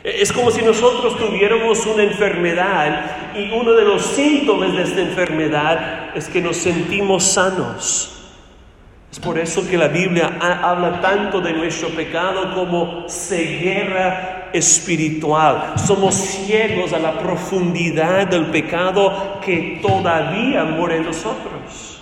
Es 0.04 0.34
como 0.34 0.50
si 0.50 0.64
nosotros 0.64 1.16
tuviéramos 1.18 1.86
una 1.86 2.02
enfermedad 2.04 3.36
y 3.36 3.52
uno 3.52 3.74
de 3.74 3.86
los 3.86 4.02
síntomas 4.02 4.74
de 4.76 4.82
esta 4.82 5.02
enfermedad 5.02 6.16
es 6.16 6.28
que 6.28 6.42
nos 6.42 6.58
sentimos 6.58 7.24
sanos. 7.24 8.21
Es 9.12 9.20
por 9.20 9.38
eso 9.38 9.68
que 9.70 9.78
la 9.78 9.90
Biblia 9.90 10.38
habla 10.40 11.02
tanto 11.02 11.42
de 11.42 11.52
nuestro 11.52 11.90
pecado 11.90 12.56
como 12.56 13.10
ceguera 13.10 14.50
espiritual. 14.54 15.74
Somos 15.78 16.16
ciegos 16.16 16.94
a 16.94 17.00
la 17.00 17.20
profundidad 17.20 18.28
del 18.28 18.46
pecado 18.46 19.42
que 19.44 19.80
todavía 19.82 20.64
mora 20.64 20.96
en 20.96 21.04
nosotros. 21.04 22.00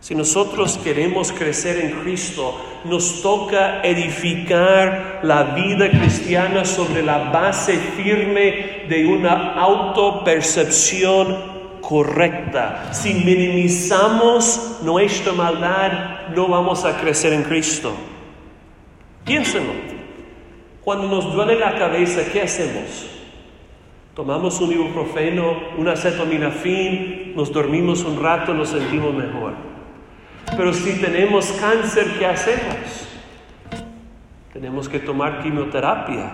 Si 0.00 0.16
nosotros 0.16 0.80
queremos 0.82 1.30
crecer 1.30 1.78
en 1.78 1.92
Cristo, 2.02 2.60
nos 2.84 3.22
toca 3.22 3.82
edificar 3.82 5.20
la 5.22 5.44
vida 5.54 5.88
cristiana 5.90 6.64
sobre 6.64 7.02
la 7.02 7.30
base 7.30 7.78
firme 7.78 8.82
de 8.88 9.06
una 9.06 9.54
autopercepción 9.54 11.53
correcta. 11.88 12.92
Si 12.92 13.14
minimizamos 13.14 14.80
nuestra 14.82 15.32
maldad, 15.32 16.28
no 16.34 16.48
vamos 16.48 16.84
a 16.84 16.98
crecer 16.98 17.32
en 17.32 17.42
Cristo. 17.42 17.92
Piénsenlo. 19.24 19.72
Cuando 20.82 21.08
nos 21.08 21.32
duele 21.32 21.58
la 21.58 21.76
cabeza, 21.76 22.22
¿qué 22.32 22.42
hacemos? 22.42 23.06
Tomamos 24.14 24.60
un 24.60 24.72
ibuprofeno, 24.72 25.56
una 25.78 25.92
acetaminofén, 25.92 27.34
nos 27.34 27.52
dormimos 27.52 28.04
un 28.04 28.22
rato, 28.22 28.54
nos 28.54 28.68
sentimos 28.68 29.14
mejor. 29.14 29.54
Pero 30.56 30.72
si 30.72 31.00
tenemos 31.00 31.46
cáncer, 31.60 32.06
¿qué 32.18 32.26
hacemos? 32.26 33.08
Tenemos 34.52 34.88
que 34.88 35.00
tomar 35.00 35.42
quimioterapia 35.42 36.32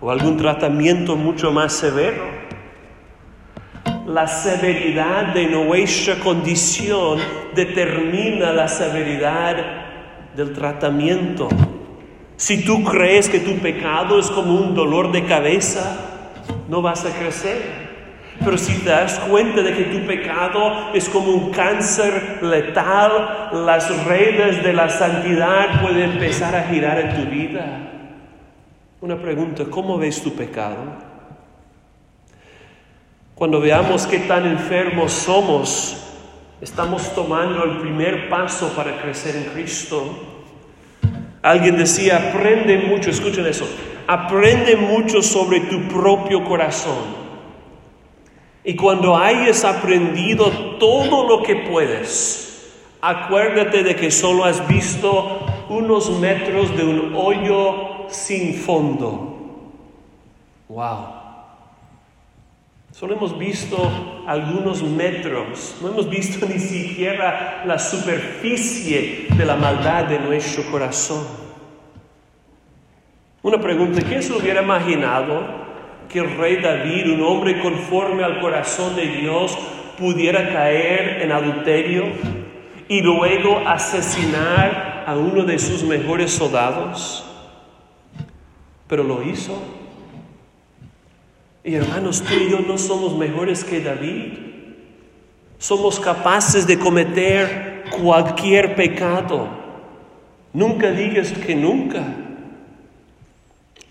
o 0.00 0.10
algún 0.10 0.36
tratamiento 0.36 1.16
mucho 1.16 1.52
más 1.52 1.74
severo 1.74 2.49
la 4.06 4.26
severidad 4.26 5.34
de 5.34 5.46
nuestra 5.46 6.16
condición 6.16 7.18
determina 7.54 8.52
la 8.52 8.68
severidad 8.68 9.56
del 10.34 10.52
tratamiento. 10.52 11.48
Si 12.36 12.64
tú 12.64 12.82
crees 12.84 13.28
que 13.28 13.40
tu 13.40 13.58
pecado 13.58 14.18
es 14.18 14.30
como 14.30 14.54
un 14.54 14.74
dolor 14.74 15.12
de 15.12 15.24
cabeza, 15.24 15.96
no 16.68 16.80
vas 16.80 17.04
a 17.04 17.10
crecer. 17.10 17.90
Pero 18.42 18.56
si 18.56 18.72
te 18.78 18.88
das 18.88 19.18
cuenta 19.18 19.60
de 19.60 19.74
que 19.74 19.84
tu 19.84 20.06
pecado 20.06 20.94
es 20.94 21.08
como 21.10 21.32
un 21.32 21.50
cáncer 21.50 22.38
letal, 22.40 23.50
las 23.66 24.04
redes 24.06 24.62
de 24.64 24.72
la 24.72 24.88
santidad 24.88 25.82
pueden 25.82 26.12
empezar 26.12 26.56
a 26.56 26.62
girar 26.62 26.98
en 27.00 27.16
tu 27.16 27.30
vida. 27.30 27.90
Una 29.02 29.20
pregunta, 29.20 29.64
¿cómo 29.68 29.98
ves 29.98 30.22
tu 30.22 30.32
pecado? 30.32 31.09
Cuando 33.40 33.58
veamos 33.58 34.06
qué 34.06 34.18
tan 34.18 34.44
enfermos 34.44 35.12
somos, 35.12 35.96
estamos 36.60 37.14
tomando 37.14 37.64
el 37.64 37.78
primer 37.78 38.28
paso 38.28 38.68
para 38.76 39.00
crecer 39.00 39.34
en 39.34 39.44
Cristo. 39.44 40.04
Alguien 41.40 41.78
decía, 41.78 42.32
aprende 42.32 42.76
mucho, 42.76 43.08
escuchen 43.08 43.46
eso, 43.46 43.66
aprende 44.06 44.76
mucho 44.76 45.22
sobre 45.22 45.60
tu 45.60 45.88
propio 45.88 46.44
corazón. 46.44 46.98
Y 48.62 48.76
cuando 48.76 49.16
hayas 49.16 49.64
aprendido 49.64 50.76
todo 50.78 51.26
lo 51.26 51.42
que 51.42 51.56
puedes, 51.56 52.74
acuérdate 53.00 53.82
de 53.82 53.96
que 53.96 54.10
solo 54.10 54.44
has 54.44 54.68
visto 54.68 55.46
unos 55.70 56.10
metros 56.20 56.76
de 56.76 56.84
un 56.84 57.14
hoyo 57.16 58.06
sin 58.10 58.52
fondo. 58.52 59.64
Wow. 60.68 61.19
Solo 63.00 63.14
hemos 63.14 63.38
visto 63.38 63.90
algunos 64.26 64.82
metros, 64.82 65.74
no 65.80 65.88
hemos 65.88 66.10
visto 66.10 66.44
ni 66.52 66.58
siquiera 66.58 67.62
la 67.64 67.78
superficie 67.78 69.28
de 69.34 69.44
la 69.46 69.56
maldad 69.56 70.04
de 70.04 70.18
nuestro 70.18 70.70
corazón. 70.70 71.24
Una 73.42 73.58
pregunta, 73.58 74.02
¿quién 74.02 74.22
se 74.22 74.34
hubiera 74.34 74.60
imaginado 74.60 75.46
que 76.10 76.18
el 76.18 76.36
rey 76.36 76.56
David, 76.56 77.14
un 77.14 77.22
hombre 77.22 77.58
conforme 77.62 78.22
al 78.22 78.38
corazón 78.38 78.94
de 78.94 79.06
Dios, 79.06 79.56
pudiera 79.98 80.52
caer 80.52 81.22
en 81.22 81.32
adulterio 81.32 82.04
y 82.86 83.00
luego 83.00 83.66
asesinar 83.66 85.04
a 85.06 85.16
uno 85.16 85.44
de 85.44 85.58
sus 85.58 85.84
mejores 85.84 86.32
soldados? 86.32 87.24
Pero 88.86 89.04
lo 89.04 89.22
hizo. 89.22 89.79
Y 91.62 91.74
hermanos, 91.74 92.22
tú 92.22 92.34
y 92.34 92.50
yo 92.50 92.60
no 92.60 92.78
somos 92.78 93.16
mejores 93.16 93.64
que 93.64 93.80
David. 93.80 94.32
Somos 95.58 96.00
capaces 96.00 96.66
de 96.66 96.78
cometer 96.78 97.84
cualquier 98.02 98.74
pecado. 98.74 99.48
Nunca 100.52 100.90
digas 100.90 101.32
que 101.32 101.54
nunca. 101.54 102.02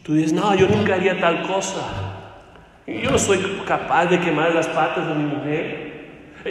Tú 0.03 0.15
dices, 0.15 0.33
no, 0.33 0.55
yo 0.55 0.67
nunca 0.67 0.95
haría 0.95 1.19
tal 1.19 1.45
cosa. 1.45 2.09
Yo 2.87 3.11
no 3.11 3.19
soy 3.19 3.39
capaz 3.67 4.07
de 4.07 4.19
quemar 4.19 4.55
las 4.55 4.67
patas 4.67 5.07
de 5.07 5.13
mi 5.13 5.35
mujer. 5.35 5.89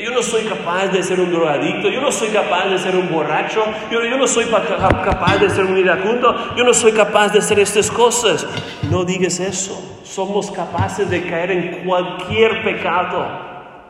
Yo 0.03 0.11
no 0.11 0.23
soy 0.23 0.45
capaz 0.45 0.89
de 0.89 1.03
ser 1.03 1.21
un 1.21 1.31
drogadicto, 1.31 1.89
yo 1.89 2.01
no 2.01 2.13
soy 2.13 2.29
capaz 2.29 2.69
de 2.69 2.79
ser 2.79 2.97
un 2.97 3.11
borracho, 3.11 3.65
yo, 3.91 4.01
no 4.17 4.27
soy 4.27 4.47
capaz 4.47 5.39
de 5.39 5.51
ser 5.51 5.65
un 5.65 5.77
iracundo, 5.77 6.55
yo 6.57 6.65
no 6.65 6.73
soy 6.75 6.93
capaz 6.93 7.33
de 7.33 7.41
hacer 7.41 7.59
estas 7.59 7.91
cosas. 7.91 8.47
No 8.91 9.05
digas 9.05 9.41
eso 9.41 9.99
somos 10.09 10.51
capaces 10.51 11.09
de 11.09 11.23
caer 11.23 11.51
en 11.51 11.85
cualquier 11.85 12.65
pecado, 12.65 13.25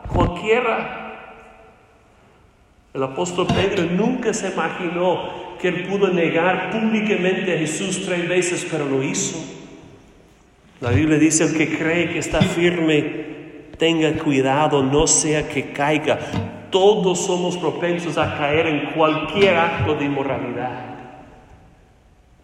cualquiera. 0.07 1.07
El 2.93 3.03
apóstol 3.03 3.47
Pedro 3.47 3.85
nunca 3.85 4.33
se 4.33 4.49
imaginó 4.49 5.57
que 5.59 5.69
él 5.69 5.87
pudo 5.87 6.09
negar 6.09 6.71
públicamente 6.71 7.55
a 7.55 7.57
Jesús 7.57 8.05
tres 8.05 8.27
veces, 8.27 8.67
pero 8.69 8.85
lo 8.85 9.01
hizo. 9.01 9.39
La 10.81 10.91
Biblia 10.91 11.17
dice, 11.17 11.45
el 11.45 11.57
que 11.57 11.77
cree 11.77 12.09
que 12.09 12.19
está 12.19 12.41
firme, 12.41 13.28
tenga 13.79 14.11
cuidado, 14.21 14.83
no 14.83 15.07
sea 15.07 15.49
que 15.49 15.71
caiga. 15.71 16.19
Todos 16.69 17.25
somos 17.25 17.57
propensos 17.57 18.17
a 18.19 18.37
caer 18.37 18.67
en 18.67 18.91
cualquier 18.91 19.57
acto 19.57 19.95
de 19.95 20.05
inmoralidad. 20.05 20.89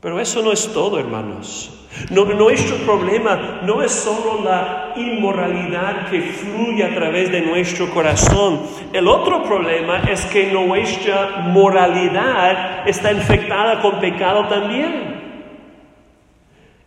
Pero 0.01 0.20
eso 0.20 0.42
no 0.42 0.51
es 0.51 0.72
todo, 0.74 0.98
hermanos. 0.98 1.72
nuestro 2.12 2.77
problema 2.77 3.62
no 3.63 3.84
es 3.84 3.92
solo 3.92 4.44
la 4.44 4.94
inmoralidad 4.96 6.10
que 6.10 6.22
fluye 6.22 6.84
a 6.84 6.96
través 6.96 7.32
de 7.32 7.42
nuestro 7.42 7.89
corazón. 7.89 8.62
El 8.94 9.08
otro 9.08 9.44
problema 9.44 10.00
es 10.10 10.25
que 10.25 10.51
nuestra 10.51 11.48
moralidad 11.48 12.88
está 12.88 13.12
infectada 13.12 13.82
con 13.82 14.00
pecado 14.00 14.48
también. 14.48 15.15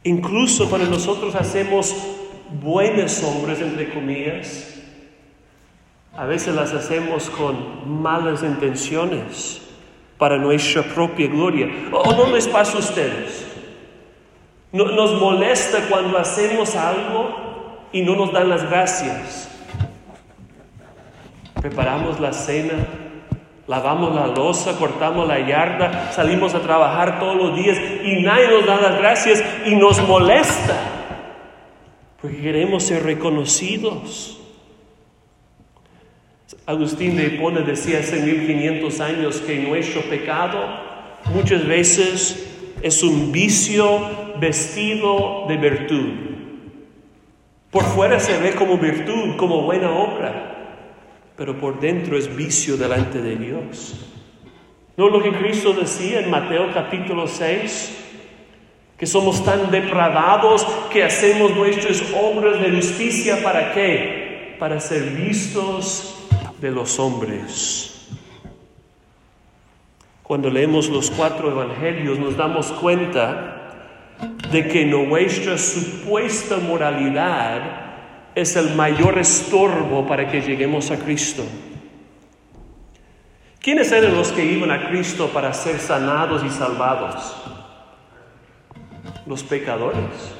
Incluso 0.04 0.70
cuando 0.70 0.88
nosotros 0.88 1.34
hacemos 1.34 2.17
buenos 2.50 3.22
hombres, 3.22 3.60
entre 3.60 3.92
comillas, 3.92 4.74
a 6.16 6.24
veces 6.24 6.54
las 6.54 6.72
hacemos 6.72 7.30
con 7.30 8.02
malas 8.02 8.42
intenciones 8.42 9.62
para 10.16 10.36
nuestra 10.36 10.82
propia 10.82 11.28
gloria. 11.28 11.68
¿O 11.92 12.12
no 12.12 12.34
les 12.34 12.48
pasa 12.48 12.76
a 12.76 12.80
ustedes? 12.80 13.46
Nos 14.72 15.20
molesta 15.20 15.86
cuando 15.88 16.18
hacemos 16.18 16.74
algo 16.74 17.86
y 17.92 18.02
no 18.02 18.16
nos 18.16 18.32
dan 18.32 18.48
las 18.48 18.68
gracias. 18.68 19.48
Preparamos 21.60 22.20
la 22.20 22.32
cena 22.32 22.86
Lavamos 23.68 24.14
la 24.14 24.26
losa, 24.28 24.78
cortamos 24.78 25.28
la 25.28 25.40
yarda, 25.40 26.10
salimos 26.12 26.54
a 26.54 26.60
trabajar 26.60 27.20
todos 27.20 27.36
los 27.36 27.54
días 27.54 27.76
y 28.02 28.22
nadie 28.22 28.48
nos 28.48 28.64
da 28.64 28.80
las 28.80 28.98
gracias 28.98 29.44
y 29.66 29.76
nos 29.76 30.00
molesta. 30.08 30.97
Porque 32.20 32.40
queremos 32.40 32.82
ser 32.82 33.04
reconocidos. 33.04 34.40
Agustín 36.66 37.16
de 37.16 37.26
Hipona 37.26 37.60
decía 37.60 38.00
hace 38.00 38.20
1500 38.20 39.00
años 39.00 39.40
que 39.40 39.58
nuestro 39.58 40.02
pecado 40.02 40.58
muchas 41.32 41.66
veces 41.66 42.48
es 42.82 43.02
un 43.02 43.32
vicio 43.32 44.00
vestido 44.40 45.46
de 45.48 45.56
virtud. 45.56 46.12
Por 47.70 47.84
fuera 47.84 48.18
se 48.18 48.38
ve 48.38 48.52
como 48.52 48.78
virtud, 48.78 49.36
como 49.36 49.62
buena 49.62 49.90
obra, 49.90 50.86
pero 51.36 51.58
por 51.58 51.80
dentro 51.80 52.16
es 52.16 52.34
vicio 52.34 52.76
delante 52.76 53.20
de 53.20 53.36
Dios. 53.36 53.94
¿No 54.96 55.08
lo 55.08 55.22
que 55.22 55.32
Cristo 55.32 55.72
decía 55.74 56.20
en 56.20 56.30
Mateo 56.30 56.72
capítulo 56.72 57.28
6? 57.28 58.07
Que 58.98 59.06
somos 59.06 59.44
tan 59.44 59.70
depravados 59.70 60.66
que 60.90 61.04
hacemos 61.04 61.54
nuestras 61.54 62.02
obras 62.20 62.60
de 62.60 62.72
justicia 62.72 63.42
para 63.42 63.72
qué? 63.72 64.56
Para 64.58 64.80
ser 64.80 65.04
vistos 65.10 66.16
de 66.60 66.70
los 66.72 66.98
hombres. 66.98 68.08
Cuando 70.22 70.50
leemos 70.50 70.88
los 70.88 71.10
cuatro 71.10 71.50
evangelios 71.50 72.18
nos 72.18 72.36
damos 72.36 72.66
cuenta 72.72 73.58
de 74.50 74.68
que 74.68 74.84
nuestra 74.84 75.56
supuesta 75.56 76.58
moralidad 76.58 77.88
es 78.34 78.56
el 78.56 78.74
mayor 78.74 79.18
estorbo 79.18 80.06
para 80.06 80.28
que 80.30 80.40
lleguemos 80.40 80.90
a 80.90 80.98
Cristo. 80.98 81.44
¿Quiénes 83.60 83.90
eran 83.90 84.14
los 84.14 84.32
que 84.32 84.44
iban 84.44 84.70
a 84.70 84.88
Cristo 84.88 85.28
para 85.28 85.52
ser 85.52 85.78
sanados 85.78 86.44
y 86.44 86.50
salvados? 86.50 87.36
Los 89.28 89.42
pecadores, 89.44 90.34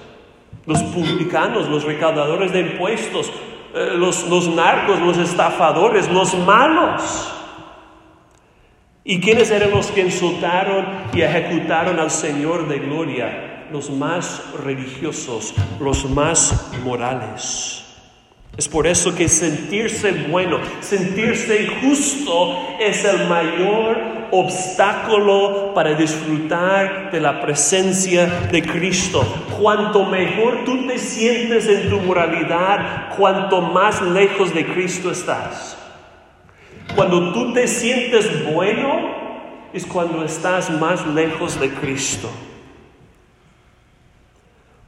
los 0.66 0.82
publicanos, 0.82 1.68
los 1.68 1.84
recaudadores 1.84 2.52
de 2.52 2.60
impuestos, 2.60 3.30
eh, 3.74 3.90
los, 3.94 4.26
los 4.28 4.48
narcos, 4.48 5.00
los 5.00 5.18
estafadores, 5.18 6.10
los 6.10 6.34
malos. 6.38 7.32
¿Y 9.04 9.20
quiénes 9.20 9.50
eran 9.50 9.70
los 9.70 9.86
que 9.88 10.02
insultaron 10.02 10.86
y 11.14 11.22
ejecutaron 11.22 11.98
al 11.98 12.10
Señor 12.10 12.68
de 12.68 12.78
gloria? 12.78 13.66
Los 13.70 13.90
más 13.90 14.42
religiosos, 14.64 15.54
los 15.80 16.08
más 16.08 16.72
morales. 16.82 17.84
Es 18.56 18.68
por 18.68 18.86
eso 18.86 19.14
que 19.14 19.28
sentirse 19.28 20.10
bueno, 20.28 20.58
sentirse 20.80 21.68
justo 21.80 22.58
es 22.80 23.04
el 23.04 23.28
mayor 23.28 24.17
obstáculo 24.30 25.72
para 25.74 25.94
disfrutar 25.94 27.10
de 27.10 27.20
la 27.20 27.40
presencia 27.40 28.26
de 28.50 28.62
Cristo. 28.62 29.22
Cuanto 29.60 30.04
mejor 30.04 30.64
tú 30.64 30.86
te 30.86 30.98
sientes 30.98 31.66
en 31.68 31.90
tu 31.90 31.98
moralidad, 32.00 33.16
cuanto 33.16 33.60
más 33.60 34.02
lejos 34.02 34.54
de 34.54 34.66
Cristo 34.66 35.10
estás. 35.10 35.76
Cuando 36.94 37.32
tú 37.32 37.52
te 37.52 37.66
sientes 37.68 38.52
bueno, 38.52 39.16
es 39.72 39.86
cuando 39.86 40.24
estás 40.24 40.70
más 40.70 41.06
lejos 41.06 41.60
de 41.60 41.70
Cristo. 41.70 42.30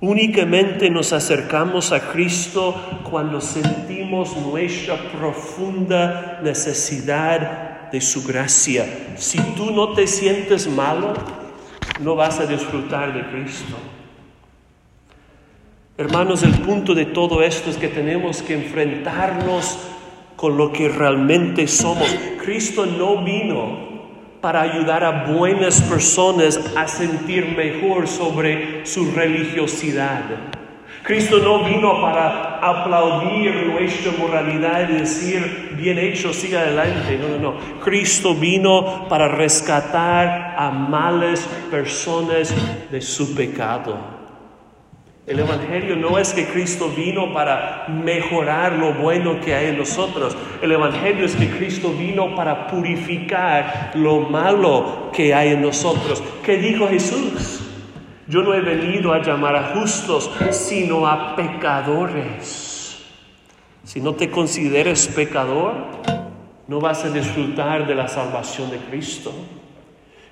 Únicamente 0.01 0.89
nos 0.89 1.13
acercamos 1.13 1.93
a 1.93 2.11
Cristo 2.11 2.75
cuando 3.11 3.41
sentimos 3.41 4.35
nuestra 4.35 4.97
profunda 5.13 6.41
necesidad 6.43 7.80
de 7.93 8.01
su 8.01 8.25
gracia. 8.25 9.15
Si 9.17 9.39
tú 9.57 9.71
no 9.71 9.93
te 9.95 10.07
sientes 10.07 10.69
malo, 10.69 11.15
no 12.01 12.15
vas 12.15 12.41
a 12.41 12.47
disfrutar 12.47 13.13
de 13.13 13.31
Cristo. 13.31 13.77
Hermanos, 15.99 16.43
el 16.43 16.59
punto 16.61 16.95
de 16.95 17.07
todo 17.07 17.43
esto 17.43 17.69
es 17.69 17.77
que 17.77 17.89
tenemos 17.89 18.43
que 18.43 18.55
enfrentarnos 18.55 19.79
con 20.37 20.57
lo 20.57 20.73
que 20.73 20.89
realmente 20.89 21.69
somos. 21.69 22.09
Cristo 22.43 22.87
no 22.87 23.23
vino 23.23 23.91
para 24.41 24.63
ayudar 24.63 25.05
a 25.05 25.27
buenas 25.33 25.83
personas 25.83 26.59
a 26.77 26.89
sentir 26.89 27.55
mejor 27.55 28.09
sobre 28.09 28.87
su 28.87 29.13
religiosidad. 29.13 30.23
Cristo 31.11 31.41
no 31.41 31.65
vino 31.65 32.01
para 32.01 32.61
aplaudir 32.61 33.67
nuestra 33.67 34.13
moralidad 34.17 34.89
y 34.89 34.99
decir, 34.99 35.75
bien 35.77 35.99
hecho, 35.99 36.33
siga 36.33 36.61
adelante. 36.61 37.19
No, 37.19 37.37
no, 37.37 37.39
no. 37.39 37.81
Cristo 37.81 38.33
vino 38.33 39.09
para 39.09 39.27
rescatar 39.27 40.55
a 40.57 40.71
malas 40.71 41.41
personas 41.69 42.55
de 42.93 43.01
su 43.01 43.35
pecado. 43.35 43.99
El 45.27 45.41
Evangelio 45.41 45.97
no 45.97 46.17
es 46.17 46.33
que 46.33 46.47
Cristo 46.47 46.89
vino 46.97 47.35
para 47.35 47.87
mejorar 47.89 48.75
lo 48.75 48.95
bueno 48.95 49.41
que 49.41 49.53
hay 49.53 49.67
en 49.67 49.79
nosotros. 49.79 50.37
El 50.63 50.71
Evangelio 50.71 51.27
es 51.27 51.35
que 51.35 51.51
Cristo 51.51 51.93
vino 51.93 52.37
para 52.37 52.69
purificar 52.69 53.91
lo 53.95 54.21
malo 54.21 55.11
que 55.13 55.35
hay 55.35 55.55
en 55.55 55.63
nosotros. 55.63 56.23
¿Qué 56.45 56.59
dijo 56.59 56.87
Jesús? 56.87 57.70
Yo 58.31 58.43
no 58.45 58.55
he 58.55 58.61
venido 58.61 59.13
a 59.13 59.21
llamar 59.21 59.57
a 59.57 59.75
justos, 59.75 60.31
sino 60.53 61.09
a 61.09 61.35
pecadores. 61.35 63.05
Si 63.83 64.01
no 64.01 64.15
te 64.15 64.31
consideres 64.31 65.09
pecador, 65.09 65.75
no 66.69 66.81
vas 66.81 67.05
a 67.05 67.11
disfrutar 67.11 67.89
de 67.89 67.97
la 67.97 68.07
salvación 68.07 68.71
de 68.71 68.77
Cristo. 68.77 69.33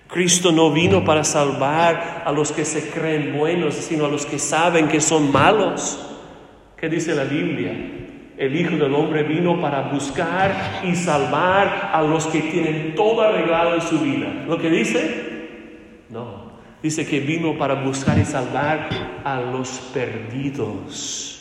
Cristo 0.06 0.52
no 0.52 0.70
vino 0.70 1.04
para 1.04 1.24
salvar 1.24 2.22
a 2.24 2.30
los 2.30 2.52
que 2.52 2.64
se 2.64 2.88
creen 2.88 3.36
buenos, 3.36 3.74
sino 3.74 4.06
a 4.06 4.08
los 4.08 4.26
que 4.26 4.38
saben 4.38 4.86
que 4.86 5.00
son 5.00 5.32
malos. 5.32 5.98
¿Qué 6.76 6.88
dice 6.88 7.16
la 7.16 7.24
Biblia? 7.24 7.72
El 8.36 8.54
Hijo 8.54 8.76
del 8.76 8.94
Hombre 8.94 9.24
vino 9.24 9.60
para 9.60 9.88
buscar 9.90 10.82
y 10.84 10.94
salvar 10.94 11.90
a 11.92 12.00
los 12.02 12.28
que 12.28 12.42
tienen 12.42 12.94
todo 12.94 13.22
arreglado 13.22 13.74
en 13.74 13.82
su 13.82 13.98
vida. 13.98 14.44
¿Lo 14.46 14.56
que 14.56 14.70
dice? 14.70 15.48
No. 16.10 16.37
Dice 16.82 17.06
que 17.06 17.20
vino 17.20 17.58
para 17.58 17.74
buscar 17.74 18.18
y 18.18 18.24
salvar 18.24 18.88
a 19.24 19.40
los 19.40 19.68
perdidos. 19.92 21.38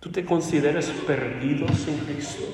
¿Tú 0.00 0.10
te 0.10 0.24
consideras 0.24 0.86
perdido 1.06 1.66
sin 1.74 1.98
Cristo? 1.98 2.44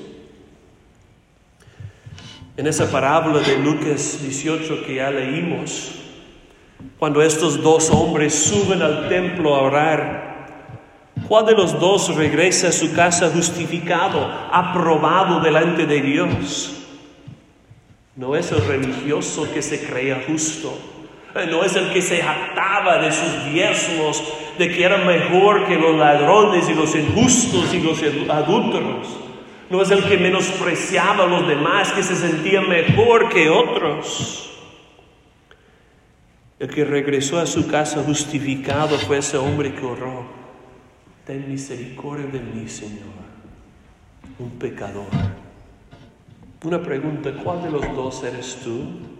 En 2.57 2.65
esa 2.65 2.89
parábola 2.89 3.39
de 3.39 3.57
Lucas 3.59 4.19
18 4.21 4.83
que 4.85 4.95
ya 4.95 5.11
leímos, 5.11 5.91
cuando 6.97 7.21
estos 7.21 7.61
dos 7.61 7.91
hombres 7.91 8.33
suben 8.33 8.81
al 8.81 9.07
templo 9.07 9.55
a 9.55 9.61
orar, 9.61 10.47
¿cuál 11.27 11.45
de 11.45 11.53
los 11.53 11.79
dos 11.79 12.15
regresa 12.15 12.69
a 12.69 12.71
su 12.71 12.93
casa 12.95 13.29
justificado, 13.29 14.25
aprobado 14.51 15.39
delante 15.41 15.85
de 15.85 16.01
Dios? 16.01 16.71
No 18.15 18.35
es 18.35 18.51
el 18.51 18.65
religioso 18.65 19.47
que 19.53 19.61
se 19.61 19.85
creía 19.85 20.23
justo, 20.25 20.94
no 21.43 21.65
es 21.65 21.75
el 21.75 21.91
que 21.91 22.01
se 22.01 22.21
jactaba 22.21 22.99
de 22.99 23.11
sus 23.11 23.45
diezmos, 23.51 24.23
de 24.57 24.69
que 24.69 24.85
era 24.85 24.97
mejor 24.99 25.67
que 25.67 25.75
los 25.75 25.97
ladrones 25.97 26.69
y 26.69 26.73
los 26.73 26.95
injustos 26.95 27.73
y 27.73 27.81
los 27.81 28.01
adúlteros. 28.29 29.07
No 29.69 29.81
es 29.81 29.91
el 29.91 30.05
que 30.05 30.17
menospreciaba 30.17 31.25
a 31.25 31.27
los 31.27 31.45
demás, 31.45 31.91
que 31.91 32.03
se 32.03 32.15
sentía 32.15 32.61
mejor 32.61 33.27
que 33.29 33.49
otros. 33.49 34.49
El 36.57 36.69
que 36.69 36.85
regresó 36.85 37.37
a 37.37 37.45
su 37.45 37.67
casa 37.67 38.01
justificado 38.01 38.97
fue 38.97 39.17
ese 39.17 39.35
hombre 39.35 39.73
que 39.73 39.85
oró. 39.85 40.25
Ten 41.25 41.49
misericordia 41.49 42.27
de 42.27 42.39
mí, 42.39 42.69
Señor, 42.69 43.01
un 44.39 44.51
pecador. 44.51 45.07
Una 46.63 46.81
pregunta, 46.81 47.33
¿cuál 47.43 47.63
de 47.63 47.71
los 47.71 47.93
dos 47.93 48.23
eres 48.23 48.61
tú? 48.63 49.14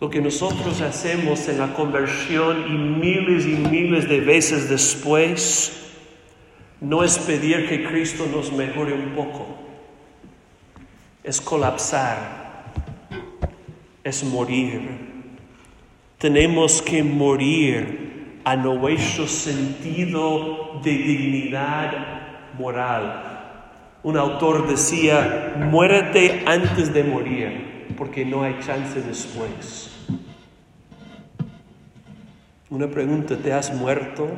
Lo 0.00 0.08
que 0.10 0.20
nosotros 0.20 0.80
hacemos 0.80 1.48
en 1.48 1.58
la 1.58 1.74
conversión 1.74 2.66
y 2.68 2.78
miles 2.78 3.46
y 3.46 3.56
miles 3.56 4.08
de 4.08 4.20
veces 4.20 4.68
después 4.68 5.72
no 6.80 7.02
es 7.02 7.18
pedir 7.18 7.68
que 7.68 7.84
Cristo 7.84 8.26
nos 8.32 8.52
mejore 8.52 8.92
un 8.92 9.16
poco, 9.16 9.46
es 11.24 11.40
colapsar, 11.40 12.72
es 14.04 14.22
morir. 14.22 15.08
Tenemos 16.18 16.80
que 16.80 17.02
morir 17.02 18.40
a 18.44 18.54
nuestro 18.54 19.26
sentido 19.26 20.80
de 20.82 20.92
dignidad 20.92 22.52
moral. 22.56 23.24
Un 24.04 24.16
autor 24.16 24.68
decía, 24.68 25.54
muérete 25.70 26.44
antes 26.46 26.94
de 26.94 27.02
morir, 27.02 27.77
porque 27.96 28.24
no 28.24 28.42
hay 28.42 28.58
chance 28.60 29.00
después. 29.00 29.90
Una 32.70 32.88
pregunta, 32.88 33.36
¿te 33.36 33.52
has 33.52 33.72
muerto? 33.74 34.28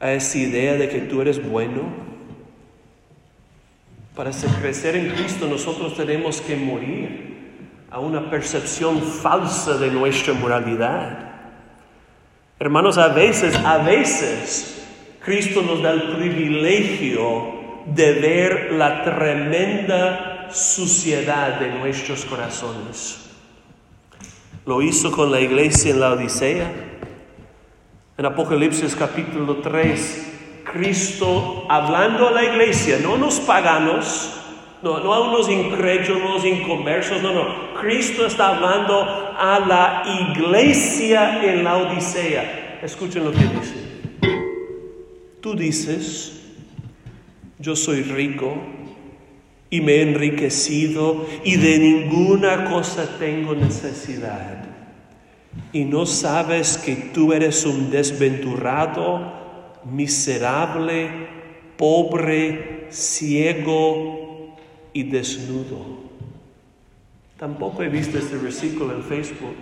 a 0.00 0.12
esa 0.12 0.38
idea 0.38 0.74
de 0.74 0.88
que 0.88 1.00
tú 1.00 1.20
eres 1.20 1.42
bueno? 1.42 1.82
Para 4.14 4.30
crecer 4.30 4.96
en 4.96 5.10
Cristo 5.10 5.46
nosotros 5.46 5.96
tenemos 5.96 6.40
que 6.40 6.56
morir 6.56 7.36
a 7.90 7.98
una 7.98 8.30
percepción 8.30 9.00
falsa 9.00 9.76
de 9.78 9.90
nuestra 9.90 10.34
moralidad. 10.34 11.30
Hermanos, 12.58 12.96
a 12.98 13.08
veces, 13.08 13.54
a 13.56 13.78
veces, 13.78 14.86
Cristo 15.22 15.62
nos 15.62 15.82
da 15.82 15.92
el 15.92 16.16
privilegio 16.16 17.54
de 17.86 18.12
ver 18.14 18.72
la 18.72 19.04
tremenda 19.04 20.35
suciedad 20.52 21.60
de 21.60 21.70
nuestros 21.70 22.24
corazones. 22.24 23.30
Lo 24.64 24.82
hizo 24.82 25.12
con 25.12 25.30
la 25.30 25.40
iglesia 25.40 25.92
en 25.92 26.00
la 26.00 26.12
Odisea. 26.12 26.72
En 28.18 28.26
Apocalipsis 28.26 28.96
capítulo 28.96 29.56
3, 29.58 30.62
Cristo 30.72 31.66
hablando 31.68 32.28
a 32.28 32.32
la 32.32 32.44
iglesia, 32.44 32.98
no 33.02 33.14
a 33.14 33.18
los 33.18 33.38
paganos, 33.40 34.32
no, 34.82 34.98
no 35.00 35.12
a 35.12 35.28
unos 35.28 35.48
incrédulos, 35.48 36.44
inconversos, 36.44 37.22
no, 37.22 37.32
no. 37.32 37.74
Cristo 37.80 38.26
está 38.26 38.56
hablando 38.56 39.02
a 39.02 39.60
la 39.60 40.02
iglesia 40.32 41.44
en 41.44 41.62
la 41.62 41.76
Odisea. 41.76 42.80
Escuchen 42.82 43.24
lo 43.24 43.32
que 43.32 43.38
dice. 43.38 43.86
Tú 45.40 45.54
dices, 45.54 46.54
yo 47.58 47.76
soy 47.76 48.02
rico 48.02 48.56
y 49.70 49.80
me 49.80 49.96
he 49.96 50.02
enriquecido 50.02 51.26
y 51.44 51.56
de 51.56 51.78
ninguna 51.78 52.70
cosa 52.70 53.18
tengo 53.18 53.54
necesidad. 53.54 54.64
Y 55.72 55.84
no 55.84 56.06
sabes 56.06 56.78
que 56.78 56.94
tú 56.94 57.32
eres 57.32 57.64
un 57.64 57.90
desventurado 57.90 59.32
miserable, 59.84 61.10
pobre, 61.76 62.86
ciego 62.90 64.56
y 64.92 65.02
desnudo. 65.04 66.06
Tampoco 67.38 67.82
he 67.82 67.88
visto 67.88 68.18
este 68.18 68.36
versículo 68.36 68.94
en 68.94 69.02
Facebook. 69.02 69.56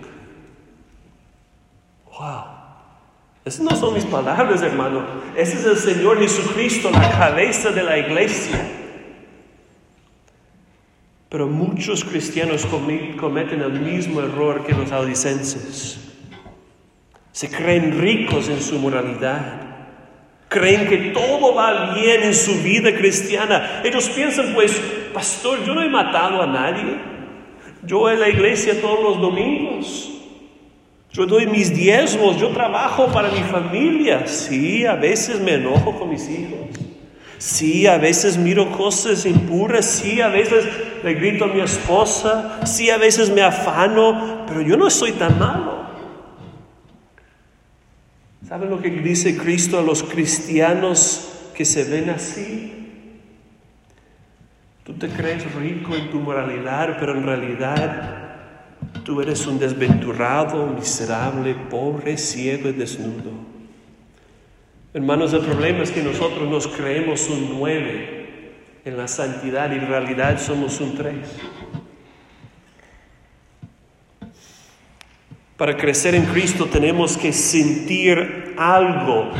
Wow. 2.17 2.43
Esas 3.43 3.61
no 3.61 3.75
son 3.75 3.93
mis 3.93 4.05
palabras, 4.05 4.61
hermano. 4.61 5.05
Ese 5.35 5.57
es 5.57 5.65
el 5.65 5.77
Señor 5.77 6.19
Jesucristo, 6.19 6.89
la 6.89 7.11
cabeza 7.11 7.71
de 7.71 7.83
la 7.83 7.97
iglesia. 7.97 8.84
Pero 11.35 11.47
muchos 11.47 12.05
cristianos 12.05 12.65
cometen 12.65 13.59
el 13.59 13.81
mismo 13.81 14.21
error 14.21 14.65
que 14.65 14.71
los 14.71 14.89
audicenses. 14.93 15.99
Se 17.33 17.49
creen 17.49 17.99
ricos 17.99 18.47
en 18.47 18.61
su 18.61 18.79
moralidad 18.79 19.65
creen 20.47 20.87
que 20.87 21.11
todo 21.11 21.53
va 21.53 21.93
bien 21.93 22.23
en 22.23 22.33
su 22.33 22.53
vida 22.63 22.95
cristiana. 22.95 23.81
Ellos 23.83 24.07
piensan, 24.07 24.53
pues, 24.53 24.79
pastor, 25.13 25.61
yo 25.65 25.75
no 25.75 25.81
he 25.81 25.89
matado 25.89 26.41
a 26.41 26.47
nadie. 26.47 26.95
Yo 27.83 27.99
voy 27.99 28.13
a 28.13 28.15
la 28.15 28.29
iglesia 28.29 28.79
todos 28.79 29.03
los 29.03 29.19
domingos. 29.19 30.13
Yo 31.11 31.25
doy 31.25 31.47
mis 31.47 31.75
diezmos, 31.75 32.39
yo 32.39 32.51
trabajo 32.51 33.07
para 33.07 33.27
mi 33.27 33.41
familia. 33.41 34.25
Sí, 34.25 34.85
a 34.85 34.95
veces 34.95 35.41
me 35.41 35.55
enojo 35.55 35.99
con 35.99 36.11
mis 36.11 36.29
hijos. 36.29 36.94
Sí, 37.37 37.85
a 37.87 37.97
veces 37.97 38.37
miro 38.37 38.71
cosas 38.71 39.25
impuras. 39.25 39.85
Sí, 39.85 40.21
a 40.21 40.29
veces 40.29 40.65
le 41.03 41.13
grito 41.13 41.45
a 41.45 41.47
mi 41.47 41.61
esposa. 41.61 42.65
Sí, 42.65 42.89
a 42.89 42.97
veces 42.97 43.29
me 43.29 43.41
afano. 43.41 44.45
Pero 44.47 44.61
yo 44.61 44.77
no 44.77 44.89
soy 44.89 45.11
tan 45.13 45.37
malo. 45.37 45.85
¿Saben 48.47 48.69
lo 48.69 48.81
que 48.81 48.89
dice 48.89 49.35
Cristo 49.35 49.79
a 49.79 49.81
los 49.81 50.03
cristianos 50.03 51.49
que 51.55 51.65
se 51.65 51.83
ven 51.83 52.11
así? 52.11 52.71
Tú 54.83 54.93
te 54.93 55.09
crees 55.09 55.51
rico 55.55 55.95
en 55.95 56.11
tu 56.11 56.19
moralidad, 56.19 56.97
pero 56.99 57.17
en 57.17 57.23
realidad 57.23 58.35
tú 59.03 59.19
eres 59.19 59.47
un 59.47 59.57
desventurado, 59.57 60.67
miserable, 60.67 61.55
pobre, 61.71 62.17
ciego 62.17 62.69
y 62.69 62.73
desnudo. 62.73 63.54
Hermanos, 64.95 65.33
el 65.33 65.41
problema 65.41 65.83
es 65.83 65.91
que 65.91 66.01
nosotros 66.01 66.49
nos 66.49 66.69
creemos 66.69 67.29
un 67.29 67.59
nueve 67.59 68.53
en 68.85 68.95
la 68.95 69.09
santidad 69.09 69.69
y 69.73 69.75
en 69.75 69.89
realidad 69.89 70.39
somos 70.39 70.79
un 70.79 70.95
tres. 70.95 71.17
Para 75.57 75.75
crecer 75.75 76.15
en 76.15 76.23
Cristo 76.27 76.67
tenemos 76.67 77.17
que 77.17 77.33
sentir 77.33 78.53
algo 78.57 79.31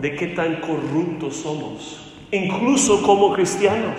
de 0.00 0.16
qué 0.16 0.26
tan 0.26 0.56
corruptos 0.56 1.36
somos, 1.36 2.12
incluso 2.32 3.00
como 3.00 3.32
cristianos. 3.34 3.94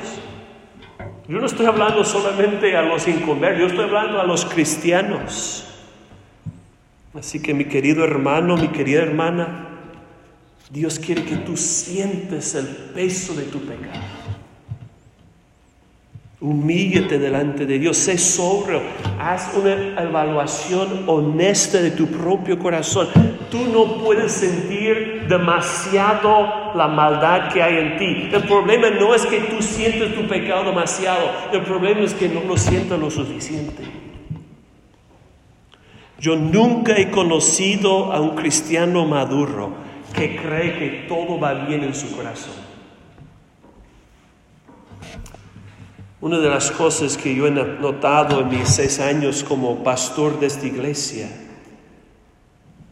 Yo 1.30 1.39
no 1.39 1.45
estoy 1.45 1.67
hablando 1.67 2.04
solamente 2.04 2.75
a 2.75 2.82
los 2.82 3.08
inconversos, 3.08 3.62
yo 3.62 3.67
estoy 3.67 3.86
hablando 3.86 4.19
a 4.19 4.25
los 4.25 4.43
cristianos. 4.43 5.65
Así 7.13 7.41
que 7.41 7.54
mi 7.54 7.63
querido 7.63 8.04
hermano, 8.04 8.58
mi 8.58 8.67
querida 8.67 9.01
hermana, 9.01 9.75
Dios 10.69 10.97
quiere 10.97 11.23
que 11.23 11.36
tú 11.38 11.56
sientes 11.56 12.56
el 12.56 12.65
peso 12.65 13.36
de 13.36 13.43
tu 13.43 13.60
pecado. 13.60 14.01
Humíllate 16.41 17.17
delante 17.17 17.65
de 17.65 17.80
Dios, 17.80 17.97
sé 17.97 18.17
sobrio, 18.17 18.82
haz 19.19 19.51
una 19.56 20.01
evaluación 20.01 21.04
honesta 21.08 21.82
de 21.82 21.91
tu 21.91 22.08
propio 22.08 22.60
corazón. 22.60 23.08
Tú 23.49 23.65
no 23.71 24.04
puedes 24.04 24.32
sentir 24.32 25.28
demasiado 25.30 26.73
la 26.75 26.88
maldad 26.88 27.54
que 27.54 27.63
hay 27.63 27.78
en 27.78 27.97
ti. 27.97 28.30
El 28.36 28.43
problema 28.43 28.89
no 28.89 29.15
es 29.15 29.25
que 29.25 29.39
tú 29.41 29.62
sientes 29.62 30.13
tu 30.13 30.28
pecado 30.28 30.65
demasiado, 30.65 31.32
el 31.54 31.62
problema 31.62 32.01
es 32.01 32.13
que 32.13 32.28
no 32.28 32.41
lo 32.41 32.58
sientas 32.58 32.99
lo 32.99 33.10
suficiente. 33.10 33.84
Yo 36.19 36.36
nunca 36.36 36.97
he 36.97 37.12
conocido 37.12 38.12
a 38.12 38.19
un 38.19 38.36
cristiano 38.36 39.06
maduro 39.06 39.85
que 40.15 40.38
cree 40.38 40.80
que 40.80 41.06
todo 41.08 41.39
va 41.39 41.54
bien 41.65 41.84
en 41.84 41.93
su 41.93 42.15
corazón. 42.15 42.54
Una 46.21 46.39
de 46.39 46.49
las 46.49 46.71
cosas 46.71 47.17
que 47.17 47.36
yo 47.36 47.45
he 47.45 47.51
notado 47.51 48.41
en 48.41 48.49
mis 48.49 48.69
seis 48.69 48.99
años 48.99 49.43
como 49.43 49.84
pastor 49.84 50.39
de 50.39 50.47
esta 50.47 50.65
iglesia 50.65 51.30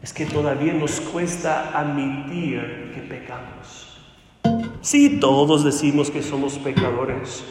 es 0.02 0.12
que 0.12 0.26
todavía 0.26 0.74
nos 0.74 1.00
cuesta 1.00 1.70
admitir 1.76 2.92
que 2.94 3.00
pecamos. 3.00 3.98
Sí, 4.82 5.18
todos 5.18 5.64
decimos 5.64 6.10
que 6.10 6.22
somos 6.22 6.58
pecadores. 6.58 7.42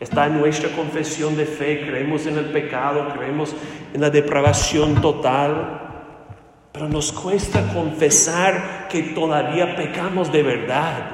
Está 0.00 0.26
en 0.26 0.38
nuestra 0.38 0.70
confesión 0.70 1.36
de 1.36 1.44
fe, 1.44 1.82
creemos 1.86 2.24
en 2.24 2.38
el 2.38 2.46
pecado, 2.46 3.06
creemos 3.14 3.54
en 3.92 4.00
la 4.00 4.08
depravación 4.08 5.02
total, 5.02 5.89
pero 6.80 6.90
nos 6.90 7.12
cuesta 7.12 7.74
confesar 7.74 8.88
que 8.88 9.02
todavía 9.02 9.76
pecamos 9.76 10.32
de 10.32 10.42
verdad. 10.42 11.10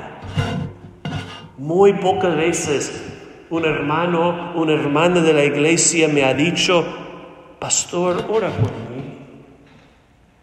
Muy 1.59 1.95
pocas 1.95 2.37
veces 2.37 3.05
un 3.51 3.65
hermano, 3.65 4.53
una 4.55 4.75
hermana 4.75 5.21
de 5.23 5.33
la 5.33 5.43
iglesia 5.43 6.07
me 6.07 6.23
ha 6.23 6.35
dicho, 6.35 6.87
pastor, 7.59 8.27
ora 8.29 8.49
por 8.51 8.71
mí, 8.71 9.43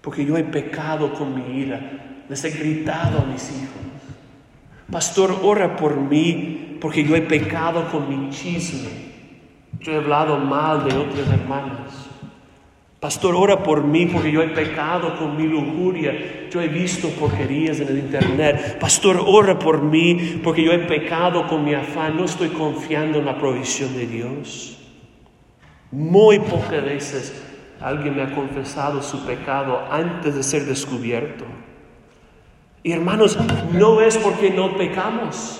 porque 0.02 0.26
yo 0.26 0.36
he 0.36 0.44
pecado 0.44 1.14
con 1.14 1.34
mi 1.34 1.58
ira, 1.58 2.26
les 2.28 2.44
he 2.44 2.50
gritado 2.50 3.20
a 3.20 3.26
mis 3.26 3.50
hijos. 3.50 3.82
Pastor, 4.92 5.40
ora 5.42 5.78
por 5.78 5.96
mí, 5.96 6.80
porque 6.82 7.02
yo 7.06 7.16
he 7.16 7.22
pecado 7.22 7.90
con 7.90 8.10
mi 8.10 8.30
chisme. 8.30 8.90
Yo 9.80 9.94
he 9.94 9.96
hablado 9.96 10.38
mal 10.38 10.84
de 10.84 10.98
otras 10.98 11.30
hermanas. 11.30 12.13
Pastor, 13.04 13.36
ora 13.36 13.62
por 13.62 13.84
mí 13.84 14.06
porque 14.06 14.32
yo 14.32 14.42
he 14.42 14.48
pecado 14.48 15.18
con 15.18 15.36
mi 15.36 15.44
lujuria. 15.44 16.48
Yo 16.50 16.62
he 16.62 16.70
visto 16.70 17.10
porquerías 17.10 17.82
en 17.82 17.90
el 17.90 17.98
internet. 17.98 18.80
Pastor, 18.80 19.22
ora 19.28 19.60
por 19.60 19.82
mí 19.82 20.40
porque 20.42 20.64
yo 20.64 20.72
he 20.72 20.80
pecado 20.80 21.46
con 21.50 21.66
mi 21.66 21.74
afán. 21.74 22.16
No 22.16 22.24
estoy 22.24 22.48
confiando 22.48 23.20
en 23.20 23.26
la 23.26 23.38
provisión 23.38 23.94
de 23.94 24.08
Dios. 24.08 24.78
Muy 25.92 26.40
pocas 26.40 26.82
veces 26.82 27.44
alguien 27.82 28.16
me 28.16 28.22
ha 28.22 28.34
confesado 28.34 29.04
su 29.04 29.26
pecado 29.26 29.82
antes 29.92 30.34
de 30.36 30.42
ser 30.42 30.64
descubierto. 30.64 31.44
Y 32.84 32.94
hermanos, 32.94 33.38
no 33.74 34.00
es 34.00 34.16
porque 34.16 34.50
no 34.50 34.78
pecamos. 34.78 35.60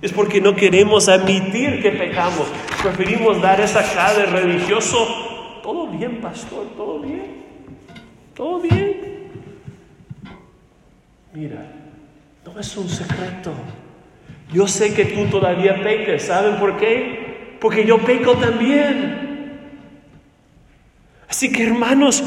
Es 0.00 0.14
porque 0.14 0.40
no 0.40 0.54
queremos 0.54 1.10
admitir 1.10 1.82
que 1.82 1.90
pecamos. 1.90 2.46
Preferimos 2.82 3.42
dar 3.42 3.60
esa 3.60 3.82
cara 3.92 4.14
de 4.14 4.26
religioso 4.26 5.23
todo 5.64 5.86
bien, 5.86 6.20
pastor, 6.20 6.66
todo 6.76 6.98
bien, 6.98 7.42
todo 8.34 8.60
bien. 8.60 9.30
Mira, 11.32 11.72
no 12.44 12.60
es 12.60 12.76
un 12.76 12.86
secreto. 12.86 13.50
Yo 14.52 14.68
sé 14.68 14.92
que 14.92 15.06
tú 15.06 15.24
todavía 15.30 15.82
pecas. 15.82 16.24
¿Saben 16.24 16.56
por 16.56 16.76
qué? 16.76 17.56
Porque 17.62 17.86
yo 17.86 17.98
peco 17.98 18.34
también. 18.34 19.58
Así 21.30 21.50
que 21.50 21.64
hermanos, 21.64 22.22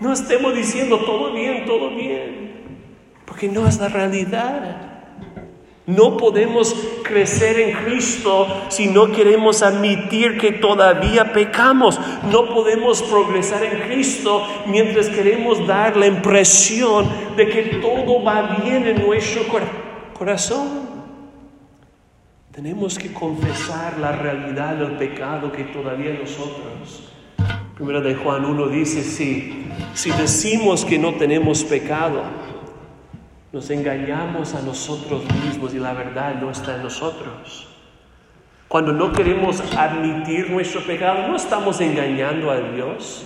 no 0.00 0.14
estemos 0.14 0.54
diciendo 0.54 1.00
todo 1.00 1.34
bien, 1.34 1.66
todo 1.66 1.94
bien. 1.94 2.52
Porque 3.26 3.48
no 3.48 3.68
es 3.68 3.78
la 3.78 3.88
realidad. 3.88 5.02
No 5.84 6.16
podemos 6.16 6.74
crecer 7.08 7.58
en 7.58 7.84
Cristo 7.84 8.46
si 8.68 8.86
no 8.86 9.10
queremos 9.10 9.62
admitir 9.62 10.38
que 10.38 10.52
todavía 10.52 11.32
pecamos. 11.32 11.98
No 12.30 12.54
podemos 12.54 13.02
progresar 13.02 13.64
en 13.64 13.80
Cristo 13.80 14.46
mientras 14.66 15.08
queremos 15.08 15.66
dar 15.66 15.96
la 15.96 16.06
impresión 16.06 17.08
de 17.36 17.48
que 17.48 17.62
todo 17.80 18.22
va 18.22 18.58
bien 18.62 18.86
en 18.86 19.04
nuestro 19.04 19.42
corazón. 20.16 20.86
Tenemos 22.52 22.98
que 22.98 23.12
confesar 23.12 23.98
la 23.98 24.12
realidad 24.12 24.76
del 24.76 24.96
pecado 24.96 25.50
que 25.50 25.64
todavía 25.64 26.12
nosotros. 26.20 27.10
Primero 27.74 28.00
de 28.00 28.16
Juan 28.16 28.44
1 28.44 28.68
dice, 28.68 29.02
si 29.02 30.10
decimos 30.10 30.84
que 30.84 30.98
no 30.98 31.14
tenemos 31.14 31.62
pecado, 31.62 32.24
nos 33.52 33.70
engañamos 33.70 34.54
a 34.54 34.62
nosotros 34.62 35.22
mismos 35.44 35.72
y 35.74 35.78
la 35.78 35.94
verdad 35.94 36.34
no 36.34 36.50
está 36.50 36.76
en 36.76 36.82
nosotros. 36.82 37.68
Cuando 38.68 38.92
no 38.92 39.12
queremos 39.12 39.62
admitir 39.74 40.50
nuestro 40.50 40.82
pecado, 40.82 41.26
no 41.26 41.36
estamos 41.36 41.80
engañando 41.80 42.50
a 42.50 42.60
Dios. 42.60 43.24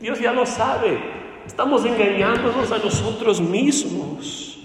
Dios 0.00 0.18
ya 0.18 0.32
lo 0.32 0.44
sabe. 0.44 0.98
Estamos 1.46 1.84
engañándonos 1.84 2.72
a 2.72 2.78
nosotros 2.78 3.40
mismos. 3.40 4.58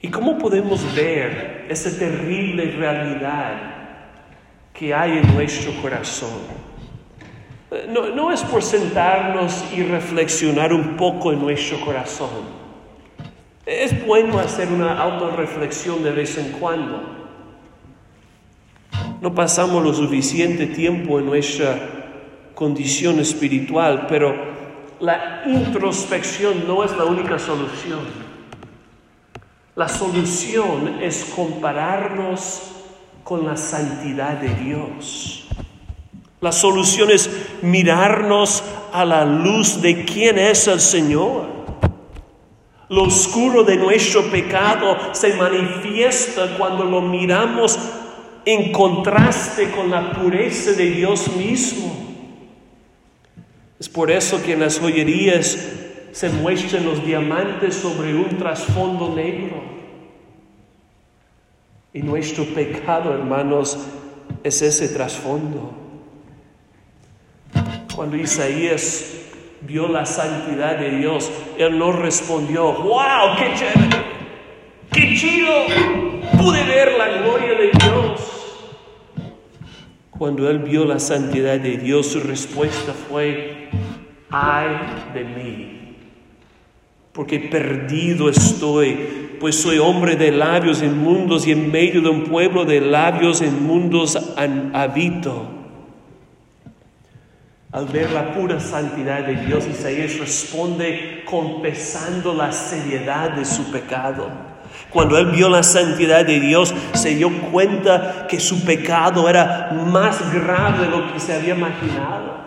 ¿Y 0.00 0.08
cómo 0.08 0.36
podemos 0.38 0.94
ver 0.94 1.66
esa 1.68 1.96
terrible 1.96 2.72
realidad 2.72 3.74
que 4.74 4.92
hay 4.92 5.18
en 5.18 5.34
nuestro 5.34 5.72
corazón? 5.80 6.66
No, 7.70 8.30
es 8.30 8.42
por 8.42 8.62
sentarnos 8.62 9.64
y 9.76 9.82
reflexionar 9.82 10.72
un 10.72 10.96
poco 10.96 11.32
en 11.32 11.40
nuestro 11.40 11.80
corazón. 11.80 12.30
Es 13.64 14.06
bueno 14.06 14.38
hacer 14.38 14.68
una 14.68 15.00
autorreflexión 15.02 16.04
de 16.04 16.12
vez 16.12 16.38
en 16.38 16.52
cuando. 16.52 17.02
No 19.20 19.34
pasamos 19.34 19.82
lo 19.82 19.92
suficiente 19.92 20.66
tiempo 20.66 21.18
en 21.18 21.26
nuestra 21.26 21.76
condición 22.54 23.18
espiritual, 23.18 24.06
pero 24.08 24.32
la 25.00 25.42
introspección 25.46 26.68
no 26.68 26.84
es 26.84 26.96
la 26.96 27.04
única 27.04 27.38
solución. 27.38 28.00
La 29.74 29.88
solución 29.88 31.02
es 31.02 31.32
compararnos 31.34 32.70
con 33.24 33.44
la 33.44 33.56
santidad 33.56 34.34
de 34.34 34.54
Dios. 34.54 35.45
La 36.46 36.52
solución 36.52 37.10
es 37.10 37.28
mirarnos 37.60 38.62
a 38.92 39.04
la 39.04 39.24
luz 39.24 39.82
de 39.82 40.04
quién 40.04 40.38
es 40.38 40.68
el 40.68 40.78
Señor. 40.78 41.44
Lo 42.88 43.02
oscuro 43.02 43.64
de 43.64 43.76
nuestro 43.76 44.30
pecado 44.30 44.96
se 45.10 45.34
manifiesta 45.34 46.56
cuando 46.56 46.84
lo 46.84 47.00
miramos 47.00 47.76
en 48.44 48.70
contraste 48.70 49.72
con 49.72 49.90
la 49.90 50.12
pureza 50.12 50.70
de 50.70 50.88
Dios 50.88 51.34
mismo. 51.34 52.14
Es 53.80 53.88
por 53.88 54.12
eso 54.12 54.40
que 54.40 54.52
en 54.52 54.60
las 54.60 54.78
joyerías 54.78 55.58
se 56.12 56.28
muestran 56.28 56.84
los 56.84 57.04
diamantes 57.04 57.74
sobre 57.74 58.14
un 58.14 58.38
trasfondo 58.38 59.12
negro. 59.16 59.64
Y 61.92 62.02
nuestro 62.02 62.44
pecado, 62.44 63.12
hermanos, 63.12 63.76
es 64.44 64.62
ese 64.62 64.88
trasfondo. 64.90 65.85
Cuando 67.94 68.16
Isaías 68.16 69.26
vio 69.62 69.88
la 69.88 70.06
santidad 70.06 70.78
de 70.78 70.98
Dios, 70.98 71.30
él 71.58 71.78
no 71.78 71.92
respondió, 71.92 72.72
wow, 72.72 73.36
qué 73.38 73.54
chévere, 73.54 73.96
qué 74.92 75.14
chido, 75.14 75.52
pude 76.38 76.62
ver 76.64 76.92
la 76.98 77.08
gloria 77.18 77.54
de 77.58 77.70
Dios. 77.72 78.20
Cuando 80.10 80.48
él 80.48 80.60
vio 80.60 80.84
la 80.84 80.98
santidad 80.98 81.58
de 81.58 81.76
Dios, 81.76 82.06
su 82.06 82.20
respuesta 82.20 82.92
fue, 82.92 83.68
ay 84.30 84.68
de 85.12 85.24
mí, 85.24 85.96
porque 87.12 87.38
perdido 87.38 88.28
estoy, 88.28 89.36
pues 89.40 89.56
soy 89.56 89.78
hombre 89.78 90.16
de 90.16 90.32
labios 90.32 90.82
inmundos 90.82 91.46
y 91.46 91.52
en 91.52 91.70
medio 91.70 92.00
de 92.00 92.08
un 92.08 92.24
pueblo 92.24 92.64
de 92.64 92.80
labios 92.80 93.42
inmundos 93.42 94.16
habito. 94.72 95.55
Al 97.76 97.84
ver 97.88 98.10
la 98.10 98.32
pura 98.32 98.58
santidad 98.58 99.20
de 99.20 99.34
Dios, 99.34 99.66
Isaías 99.66 100.18
responde 100.18 101.22
confesando 101.26 102.32
la 102.32 102.50
seriedad 102.50 103.32
de 103.32 103.44
su 103.44 103.70
pecado. 103.70 104.30
Cuando 104.88 105.18
él 105.18 105.26
vio 105.26 105.50
la 105.50 105.62
santidad 105.62 106.24
de 106.24 106.40
Dios, 106.40 106.74
se 106.94 107.16
dio 107.16 107.30
cuenta 107.52 108.26
que 108.30 108.40
su 108.40 108.64
pecado 108.64 109.28
era 109.28 109.72
más 109.72 110.32
grave 110.32 110.86
de 110.86 110.90
lo 110.90 111.12
que 111.12 111.20
se 111.20 111.34
había 111.34 111.54
imaginado. 111.54 112.38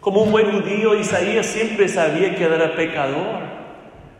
Como 0.00 0.22
un 0.22 0.32
buen 0.32 0.50
judío, 0.50 0.98
Isaías 0.98 1.46
siempre 1.46 1.86
sabía 1.86 2.34
que 2.34 2.42
era 2.42 2.74
pecador. 2.74 3.38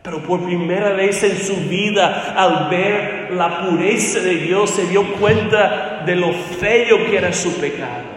Pero 0.04 0.22
por 0.22 0.44
primera 0.44 0.90
vez 0.90 1.24
en 1.24 1.36
su 1.38 1.56
vida, 1.68 2.34
al 2.36 2.70
ver 2.70 3.32
la 3.32 3.66
pureza 3.66 4.20
de 4.20 4.36
Dios, 4.36 4.70
se 4.70 4.86
dio 4.86 5.12
cuenta 5.14 6.04
de 6.06 6.14
lo 6.14 6.32
feo 6.32 7.04
que 7.06 7.16
era 7.18 7.32
su 7.32 7.52
pecado. 7.54 8.09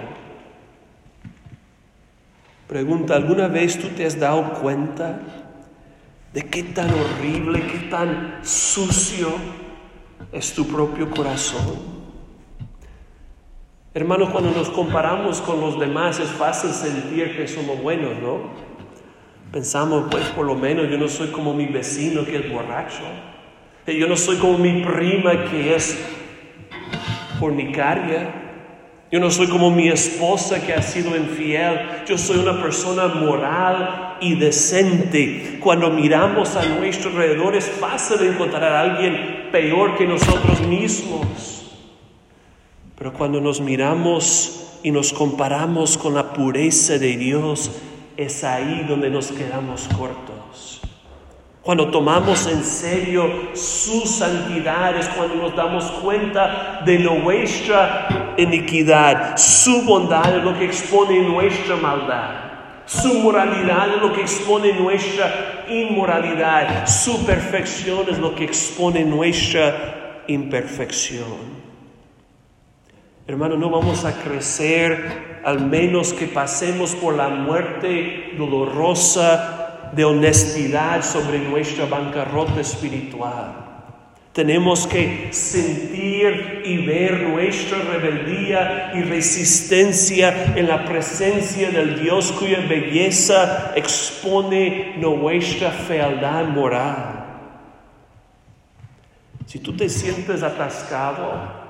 Pregunta, 2.74 3.16
¿alguna 3.16 3.48
vez 3.50 3.78
tú 3.78 3.90
te 3.90 4.04
has 4.04 4.20
dado 4.20 4.52
cuenta 4.54 5.20
de 6.34 6.42
qué 6.42 6.64
tan 6.64 6.90
horrible, 6.90 7.68
qué 7.68 7.88
tan 7.88 8.40
sucio 8.42 9.28
es 10.32 10.56
tu 10.56 10.66
propio 10.66 11.12
corazón? 11.12 11.78
Hermanos, 13.94 14.32
cuando 14.32 14.50
nos 14.50 14.72
comparamos 14.72 15.40
con 15.42 15.62
los 15.62 15.80
demás 15.80 16.20
es 16.20 16.30
fácil 16.30 16.72
sentir 16.72 17.38
que 17.38 17.48
somos 17.48 17.80
buenos, 17.80 18.18
¿no? 18.20 18.40
Pensamos, 19.52 20.06
pues 20.10 20.26
por 20.30 20.48
lo 20.48 20.56
menos 20.56 20.90
yo 20.90 20.98
no 20.98 21.08
soy 21.08 21.28
como 21.28 21.54
mi 21.54 21.68
vecino 21.68 22.26
que 22.26 22.38
es 22.38 22.52
borracho. 22.52 23.04
Yo 23.86 24.08
no 24.08 24.18
soy 24.18 24.38
como 24.38 24.58
mi 24.58 24.84
prima 24.84 25.46
que 25.46 25.76
es 25.76 25.96
fornicaria. 27.40 28.43
Yo 29.14 29.20
no 29.20 29.30
soy 29.30 29.46
como 29.46 29.70
mi 29.70 29.90
esposa 29.90 30.60
que 30.66 30.74
ha 30.74 30.82
sido 30.82 31.16
infiel. 31.16 31.82
Yo 32.08 32.18
soy 32.18 32.40
una 32.40 32.60
persona 32.60 33.10
moral 33.10 34.18
y 34.20 34.34
decente. 34.34 35.60
Cuando 35.60 35.92
miramos 35.92 36.56
a 36.56 36.66
nuestro 36.66 37.12
alrededor 37.12 37.56
es 37.56 37.70
fácil 37.70 38.26
encontrar 38.26 38.64
a 38.64 38.82
alguien 38.82 39.50
peor 39.52 39.96
que 39.98 40.08
nosotros 40.08 40.66
mismos. 40.68 41.76
Pero 42.98 43.14
cuando 43.14 43.40
nos 43.40 43.62
miramos 43.62 44.80
y 44.82 44.90
nos 44.90 45.14
comparamos 45.14 45.96
con 45.96 46.16
la 46.16 46.34
pureza 46.34 46.98
de 46.98 47.16
Dios, 47.16 47.70
es 48.18 48.44
ahí 48.44 48.84
donde 48.90 49.12
nos 49.12 49.28
quedamos 49.28 49.88
cortos. 49.96 50.33
Cuando 51.64 51.90
tomamos 51.90 52.46
en 52.48 52.62
serio 52.62 53.52
su 53.54 54.06
santidad 54.06 54.98
es 54.98 55.08
cuando 55.08 55.36
nos 55.36 55.56
damos 55.56 55.86
cuenta 55.92 56.82
de 56.86 57.00
nuestra 57.00 58.36
iniquidad. 58.38 59.38
Su 59.38 59.84
bondad 59.84 60.36
es 60.36 60.44
lo 60.44 60.60
que 60.60 60.66
expone 60.66 61.22
nuestra 61.22 61.78
maldad. 61.78 62.32
Su 62.86 63.14
moralidad 63.20 63.96
es 63.96 64.02
lo 64.02 64.12
que 64.12 64.20
expone 64.20 64.74
nuestra 64.74 65.64
inmoralidad. 65.70 66.86
Su 66.86 67.26
perfección 67.26 68.08
es 68.12 68.20
lo 68.20 68.36
que 68.36 68.44
expone 68.44 69.06
nuestra 69.06 70.24
imperfección. 70.28 71.64
Hermano, 73.26 73.56
no 73.56 73.70
vamos 73.70 74.04
a 74.04 74.22
crecer 74.22 75.40
al 75.46 75.62
menos 75.62 76.12
que 76.12 76.26
pasemos 76.26 76.94
por 76.94 77.16
la 77.16 77.30
muerte 77.30 78.34
dolorosa 78.38 79.63
de 79.96 80.06
honestidad 80.06 81.04
sobre 81.04 81.40
nuestra 81.40 81.86
bancarrota 81.86 82.62
espiritual. 82.62 83.64
Tenemos 84.34 84.88
que 84.88 85.30
sentir 85.32 86.64
y 86.66 86.84
ver 86.88 87.22
nuestra 87.22 87.78
rebeldía 87.78 88.92
y 88.96 89.04
resistencia 89.04 90.56
en 90.56 90.68
la 90.68 90.86
presencia 90.86 91.70
del 91.70 92.02
Dios 92.02 92.32
cuya 92.32 92.62
belleza 92.68 93.74
expone 93.76 94.96
nuestra 94.98 95.70
fealdad 95.70 96.46
moral. 96.46 97.24
Si 99.46 99.60
tú 99.60 99.74
te 99.74 99.88
sientes 99.88 100.42
atascado 100.42 101.62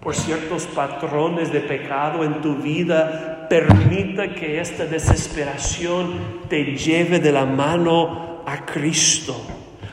por 0.00 0.14
ciertos 0.14 0.66
patrones 0.66 1.52
de 1.52 1.58
pecado 1.58 2.22
en 2.22 2.40
tu 2.40 2.54
vida, 2.54 3.35
permita 3.48 4.34
que 4.34 4.60
esta 4.60 4.84
desesperación 4.84 6.42
te 6.48 6.76
lleve 6.76 7.18
de 7.18 7.32
la 7.32 7.44
mano 7.44 8.42
a 8.46 8.64
Cristo. 8.64 9.40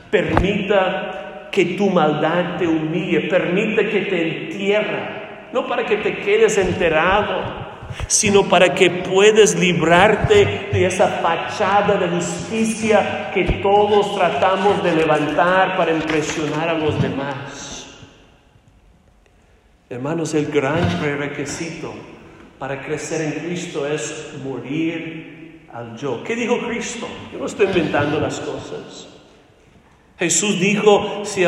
Permita 0.10 1.50
que 1.52 1.66
tu 1.78 1.89
maldad 1.89 2.58
te 2.58 2.68
humille, 2.68 3.22
permita 3.22 3.84
que 3.84 4.02
te 4.02 4.46
entierra, 4.46 5.50
no 5.54 5.68
para 5.68 5.86
que 5.86 5.98
te 5.98 6.18
quedes 6.18 6.58
enterado, 6.58 7.63
sino 8.08 8.44
para 8.50 8.74
que 8.74 8.89
puedas 8.89 9.56
librarte 9.56 10.70
de 10.72 10.86
esa 10.86 11.08
fachada 11.08 11.98
de 11.98 12.08
justicia 12.08 13.30
que 13.34 13.44
todos 13.62 14.16
tratamos 14.16 14.84
de 14.84 14.96
levantar 14.96 15.78
para 15.78 15.92
impresionar 15.94 16.70
a 16.70 16.74
los 16.74 17.00
demás. 17.02 17.88
Hermanos, 19.89 20.34
el 20.34 20.48
gran 20.48 20.80
prerequisito 21.00 21.94
para 22.63 22.82
crecer 22.82 23.19
en 23.19 23.45
Cristo 23.45 23.86
es 23.86 24.36
morir 24.41 25.65
al 25.73 25.97
yo. 25.97 26.23
¿Qué 26.23 26.34
dijo 26.34 26.65
Cristo? 26.65 27.06
Yo 27.34 27.39
no 27.39 27.45
estoy 27.45 27.65
inventando 27.65 28.21
las 28.21 28.39
cosas. 28.39 29.10
Jesús 30.17 30.62
dijo, 30.62 31.26
si, 31.26 31.43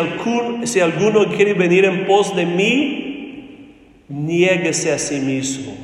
si 0.66 0.80
alguno 0.82 1.26
quiere 1.34 1.54
venir 1.54 1.86
en 1.86 2.06
pos 2.06 2.36
de 2.36 2.46
mí, 2.46 4.04
niéguese 4.10 4.92
a 4.92 5.00
sí 5.00 5.22
mismo, 5.22 5.78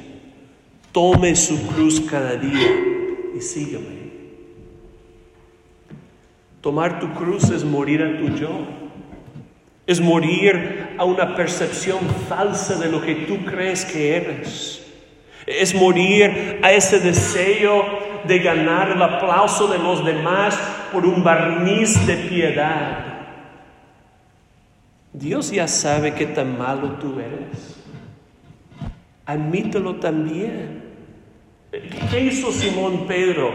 tome 0.91 1.33
su 1.37 1.65
cruz 1.65 2.01
cada 2.01 2.35
día 2.35 2.69
y 3.33 3.39
sígueme. 3.39 4.11
Tomar 6.59 6.99
tu 6.99 7.09
cruz 7.13 7.49
es 7.51 7.63
morir 7.63 8.03
a 8.03 8.17
tu 8.17 8.35
yo, 8.35 8.67
es 9.87 10.01
morir 10.01 10.89
a 10.97 11.05
una 11.05 11.37
percepción 11.37 11.99
falsa 12.27 12.77
de 12.77 12.91
lo 12.91 13.01
que 13.01 13.15
tú 13.15 13.45
crees 13.45 13.85
que 13.85 14.17
eres. 14.17 14.80
Es 15.59 15.75
morir 15.75 16.59
a 16.61 16.71
ese 16.71 16.99
deseo 16.99 17.83
de 18.23 18.39
ganar 18.39 18.91
el 18.91 19.01
aplauso 19.01 19.67
de 19.67 19.79
los 19.79 20.05
demás 20.05 20.57
por 20.91 21.05
un 21.05 21.23
barniz 21.23 22.05
de 22.05 22.15
piedad. 22.15 23.11
Dios 25.13 25.51
ya 25.51 25.67
sabe 25.67 26.13
qué 26.13 26.25
tan 26.25 26.57
malo 26.57 26.93
tú 26.93 27.19
eres. 27.19 27.77
Admítelo 29.25 29.95
también. 29.95 30.83
¿Qué 32.09 32.19
hizo 32.19 32.51
Simón 32.51 33.05
Pedro 33.07 33.51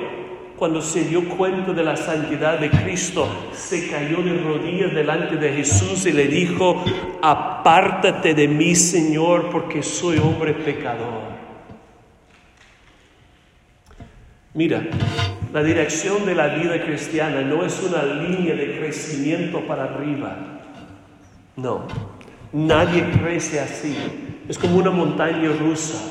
cuando 0.56 0.80
se 0.80 1.04
dio 1.04 1.28
cuenta 1.28 1.72
de 1.72 1.84
la 1.84 1.96
santidad 1.96 2.58
de 2.58 2.70
Cristo? 2.70 3.28
Se 3.52 3.88
cayó 3.90 4.22
de 4.22 4.38
rodillas 4.38 4.94
delante 4.94 5.36
de 5.36 5.52
Jesús 5.52 6.06
y 6.06 6.12
le 6.12 6.26
dijo, 6.26 6.82
apártate 7.22 8.34
de 8.34 8.48
mí, 8.48 8.74
Señor, 8.74 9.50
porque 9.50 9.82
soy 9.82 10.18
hombre 10.18 10.54
pecador. 10.54 11.35
Mira, 14.56 14.82
la 15.52 15.62
dirección 15.62 16.24
de 16.24 16.34
la 16.34 16.46
vida 16.48 16.82
cristiana 16.82 17.42
no 17.42 17.62
es 17.62 17.78
una 17.82 18.02
línea 18.02 18.54
de 18.54 18.78
crecimiento 18.78 19.60
para 19.66 19.84
arriba. 19.84 20.34
No, 21.56 21.86
nadie 22.54 23.04
crece 23.20 23.60
así. 23.60 23.94
Es 24.48 24.58
como 24.58 24.78
una 24.78 24.90
montaña 24.90 25.50
rusa, 25.60 26.02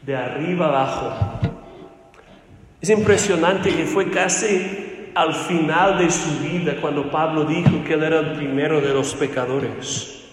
de 0.00 0.16
arriba 0.16 0.68
abajo. 0.68 1.12
Es 2.80 2.88
impresionante 2.88 3.74
que 3.76 3.84
fue 3.84 4.10
casi 4.10 5.10
al 5.14 5.34
final 5.34 5.98
de 5.98 6.10
su 6.10 6.40
vida 6.40 6.76
cuando 6.80 7.10
Pablo 7.10 7.44
dijo 7.44 7.84
que 7.86 7.92
él 7.92 8.04
era 8.04 8.20
el 8.20 8.32
primero 8.32 8.80
de 8.80 8.94
los 8.94 9.12
pecadores. 9.12 10.23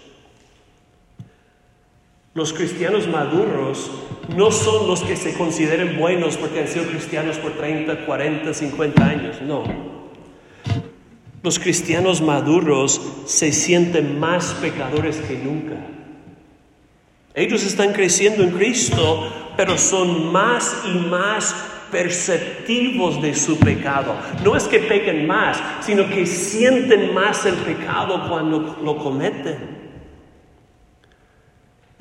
Los 2.33 2.53
cristianos 2.53 3.09
maduros 3.09 3.91
no 4.37 4.51
son 4.51 4.87
los 4.87 5.01
que 5.01 5.17
se 5.17 5.33
consideren 5.33 5.97
buenos 5.99 6.37
porque 6.37 6.61
han 6.61 6.67
sido 6.69 6.85
cristianos 6.85 7.37
por 7.37 7.57
30, 7.57 8.05
40, 8.05 8.53
50 8.53 9.05
años, 9.05 9.41
no. 9.41 9.63
Los 11.43 11.59
cristianos 11.59 12.21
maduros 12.21 13.01
se 13.25 13.51
sienten 13.51 14.17
más 14.17 14.53
pecadores 14.61 15.17
que 15.17 15.37
nunca. 15.37 15.75
Ellos 17.33 17.65
están 17.65 17.91
creciendo 17.91 18.43
en 18.43 18.51
Cristo, 18.51 19.27
pero 19.57 19.77
son 19.77 20.31
más 20.31 20.83
y 20.85 20.99
más 20.99 21.53
perceptivos 21.91 23.21
de 23.21 23.35
su 23.35 23.59
pecado. 23.59 24.15
No 24.45 24.55
es 24.55 24.63
que 24.69 24.79
pequen 24.79 25.27
más, 25.27 25.61
sino 25.81 26.07
que 26.07 26.25
sienten 26.25 27.13
más 27.13 27.45
el 27.45 27.55
pecado 27.55 28.29
cuando 28.29 28.79
lo 28.81 28.97
cometen. 28.97 29.80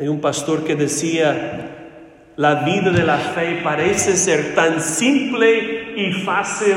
Hay 0.00 0.08
un 0.08 0.22
pastor 0.22 0.64
que 0.64 0.76
decía, 0.76 2.32
la 2.36 2.64
vida 2.64 2.90
de 2.90 3.04
la 3.04 3.18
fe 3.18 3.60
parece 3.62 4.16
ser 4.16 4.54
tan 4.54 4.80
simple 4.80 5.92
y 5.94 6.12
fácil 6.24 6.74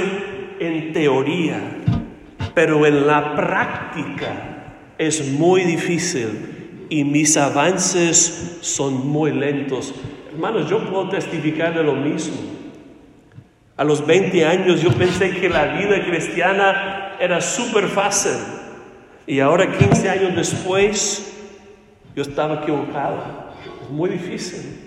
en 0.59 0.91
teoría, 0.91 1.57
pero 2.53 2.85
en 2.85 3.07
la 3.07 3.33
práctica 3.33 4.73
es 4.97 5.25
muy 5.31 5.63
difícil 5.63 6.87
y 6.89 7.05
mis 7.05 7.37
avances 7.37 8.57
son 8.59 9.07
muy 9.07 9.31
lentos. 9.31 9.95
Hermanos, 10.33 10.69
yo 10.69 10.83
puedo 10.89 11.07
testificar 11.07 11.73
de 11.73 11.83
lo 11.83 11.93
mismo. 11.93 12.35
A 13.77 13.85
los 13.85 14.05
20 14.05 14.45
años 14.45 14.81
yo 14.81 14.91
pensé 14.91 15.31
que 15.31 15.47
la 15.47 15.77
vida 15.77 16.03
cristiana 16.05 17.15
era 17.21 17.39
súper 17.39 17.87
fácil 17.87 18.33
y 19.25 19.39
ahora 19.39 19.71
15 19.71 20.09
años 20.09 20.35
después 20.35 21.32
yo 22.15 22.21
estaba 22.21 22.61
equivocado. 22.61 23.17
Es 23.83 23.89
muy 23.89 24.09
difícil. 24.09 24.79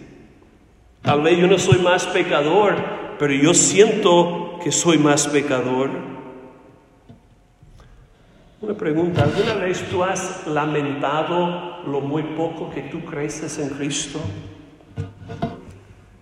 Tal 1.02 1.22
vez 1.22 1.38
yo 1.38 1.46
no 1.46 1.58
soy 1.58 1.78
más 1.78 2.06
pecador, 2.06 2.74
pero 3.18 3.32
yo 3.32 3.54
siento 3.54 4.58
que 4.62 4.72
soy 4.72 4.98
más 4.98 5.26
pecador. 5.28 5.90
Una 8.60 8.74
pregunta, 8.74 9.22
¿alguna 9.22 9.54
vez 9.54 9.84
tú 9.90 10.02
has 10.02 10.46
lamentado 10.46 11.84
lo 11.86 12.00
muy 12.00 12.22
poco 12.22 12.70
que 12.70 12.82
tú 12.82 13.04
creces 13.04 13.58
en 13.58 13.68
Cristo? 13.70 14.18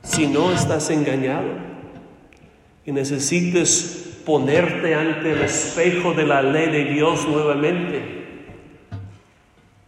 Si 0.03 0.27
no, 0.27 0.53
estás 0.53 0.91
engañado 0.91 1.49
y 2.85 2.93
necesitas 2.93 4.21
ponerte 4.27 4.95
ante 4.95 5.33
el 5.33 5.43
espejo 5.43 6.13
de 6.13 6.27
la 6.27 6.43
ley 6.43 6.71
de 6.71 6.85
Dios 6.93 7.27
nuevamente 7.29 8.24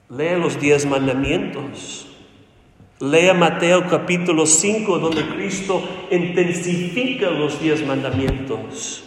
Lea 0.08 0.38
los 0.38 0.60
diez 0.60 0.86
mandamientos. 0.86 2.06
Lea 3.00 3.34
Mateo 3.34 3.88
capítulo 3.88 4.46
5, 4.46 4.98
donde 4.98 5.26
Cristo 5.26 5.82
intensifica 6.10 7.28
los 7.30 7.60
diez 7.60 7.84
mandamientos. 7.84 9.04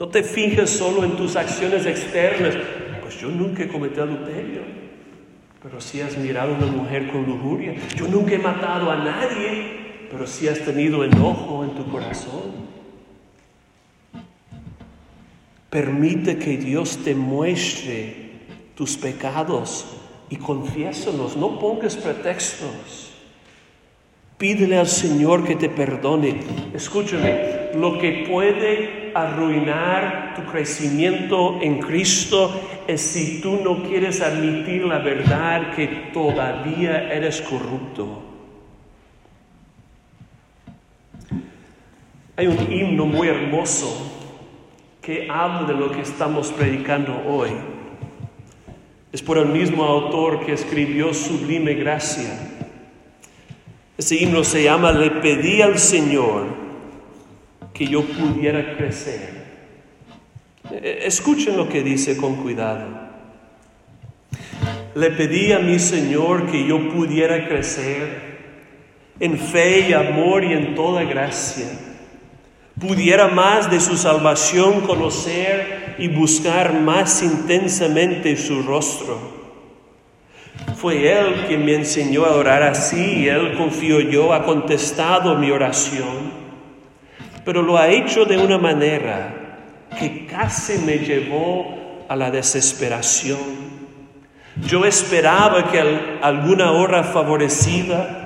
No 0.00 0.08
te 0.08 0.24
fijes 0.24 0.68
solo 0.68 1.04
en 1.04 1.12
tus 1.12 1.36
acciones 1.36 1.86
externas. 1.86 2.56
Pues 3.02 3.20
yo 3.20 3.28
nunca 3.28 3.62
he 3.62 3.68
cometido 3.68 4.02
adulterio. 4.02 4.62
Pero 5.62 5.80
si 5.80 6.00
has 6.00 6.18
mirado 6.18 6.54
a 6.54 6.58
una 6.58 6.66
mujer 6.66 7.08
con 7.08 7.24
lujuria. 7.24 7.74
Yo 7.94 8.08
nunca 8.08 8.34
he 8.34 8.38
matado 8.38 8.90
a 8.90 8.96
nadie. 8.96 10.08
Pero 10.10 10.26
si 10.26 10.48
has 10.48 10.58
tenido 10.58 11.04
enojo 11.04 11.62
en 11.62 11.76
tu 11.76 11.88
corazón. 11.88 12.72
Permite 15.70 16.36
que 16.36 16.58
Dios 16.58 16.98
te 17.04 17.14
muestre 17.14 18.21
tus 18.82 18.96
pecados 18.96 19.86
y 20.28 20.34
confiésalos, 20.34 21.36
no 21.36 21.60
pongas 21.60 21.94
pretextos. 21.94 23.12
Pídele 24.36 24.76
al 24.76 24.88
Señor 24.88 25.44
que 25.44 25.54
te 25.54 25.68
perdone. 25.68 26.40
Escúchame, 26.74 27.70
lo 27.76 27.96
que 28.00 28.26
puede 28.28 29.12
arruinar 29.14 30.34
tu 30.34 30.42
crecimiento 30.50 31.60
en 31.62 31.78
Cristo 31.78 32.52
es 32.88 33.00
si 33.00 33.40
tú 33.40 33.60
no 33.62 33.84
quieres 33.84 34.20
admitir 34.20 34.84
la 34.84 34.98
verdad 34.98 35.76
que 35.76 35.86
todavía 36.12 37.12
eres 37.12 37.40
corrupto. 37.40 38.20
Hay 42.36 42.48
un 42.48 42.72
himno 42.72 43.06
muy 43.06 43.28
hermoso 43.28 44.10
que 45.00 45.28
habla 45.30 45.68
de 45.68 45.74
lo 45.74 45.92
que 45.92 46.00
estamos 46.00 46.50
predicando 46.50 47.22
hoy. 47.28 47.50
Es 49.12 49.20
por 49.20 49.36
el 49.36 49.46
mismo 49.46 49.84
autor 49.84 50.44
que 50.44 50.52
escribió 50.52 51.12
Sublime 51.12 51.74
Gracia. 51.74 52.30
Ese 53.98 54.16
himno 54.16 54.42
se 54.42 54.64
llama 54.64 54.90
Le 54.90 55.10
pedí 55.10 55.60
al 55.60 55.78
Señor 55.78 56.46
que 57.74 57.86
yo 57.86 58.04
pudiera 58.04 58.74
crecer. 58.76 59.42
E, 60.70 61.02
escuchen 61.04 61.58
lo 61.58 61.68
que 61.68 61.82
dice 61.82 62.16
con 62.16 62.36
cuidado. 62.36 62.88
Le 64.94 65.10
pedí 65.10 65.52
a 65.52 65.58
mi 65.58 65.78
Señor 65.78 66.50
que 66.50 66.66
yo 66.66 66.88
pudiera 66.88 67.46
crecer 67.46 68.32
en 69.20 69.38
fe 69.38 69.90
y 69.90 69.92
amor 69.92 70.42
y 70.42 70.54
en 70.54 70.74
toda 70.74 71.04
gracia 71.04 71.91
pudiera 72.80 73.28
más 73.28 73.70
de 73.70 73.80
su 73.80 73.96
salvación 73.96 74.82
conocer 74.82 75.96
y 75.98 76.08
buscar 76.08 76.74
más 76.74 77.22
intensamente 77.22 78.36
su 78.36 78.62
rostro. 78.62 79.42
Fue 80.76 81.12
Él 81.12 81.44
quien 81.46 81.64
me 81.64 81.74
enseñó 81.74 82.24
a 82.24 82.34
orar 82.34 82.62
así 82.62 83.20
y 83.20 83.28
Él, 83.28 83.56
confío 83.56 84.00
yo, 84.00 84.32
ha 84.32 84.44
contestado 84.44 85.36
mi 85.36 85.50
oración, 85.50 86.32
pero 87.44 87.62
lo 87.62 87.76
ha 87.76 87.88
hecho 87.88 88.24
de 88.24 88.38
una 88.38 88.58
manera 88.58 89.42
que 89.98 90.26
casi 90.26 90.78
me 90.78 90.98
llevó 90.98 92.04
a 92.08 92.16
la 92.16 92.30
desesperación. 92.30 93.38
Yo 94.66 94.84
esperaba 94.84 95.70
que 95.70 95.80
alguna 96.20 96.72
hora 96.72 97.04
favorecida, 97.04 98.21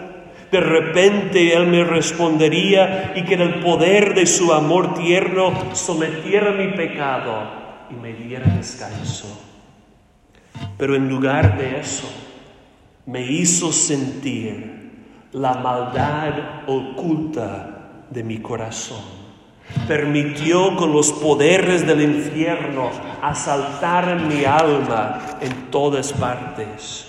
De 0.57 0.61
repente 0.61 1.55
Él 1.55 1.67
me 1.67 1.85
respondería 1.85 3.13
y 3.15 3.25
que 3.25 3.35
en 3.35 3.43
el 3.43 3.55
poder 3.61 4.15
de 4.15 4.25
su 4.25 4.55
amor 4.55 4.95
tierno 4.95 5.53
sometiera 5.75 6.51
mi 6.53 6.69
pecado 6.69 7.43
y 7.91 7.95
me 7.95 8.15
diera 8.15 8.47
descanso. 8.47 9.39
Pero 10.79 10.97
en 10.97 11.11
lugar 11.11 11.59
de 11.59 11.79
eso, 11.79 12.11
me 13.05 13.21
hizo 13.21 13.71
sentir 13.71 15.29
la 15.33 15.59
maldad 15.59 16.65
oculta 16.67 18.07
de 18.09 18.25
mi 18.25 18.39
corazón. 18.39 19.05
Permitió 19.87 20.75
con 20.77 20.91
los 20.91 21.13
poderes 21.13 21.87
del 21.87 22.01
infierno 22.01 22.91
asaltar 23.21 24.21
mi 24.23 24.47
alma 24.47 25.21
en 25.39 25.71
todas 25.71 26.15
partes. 26.15 27.09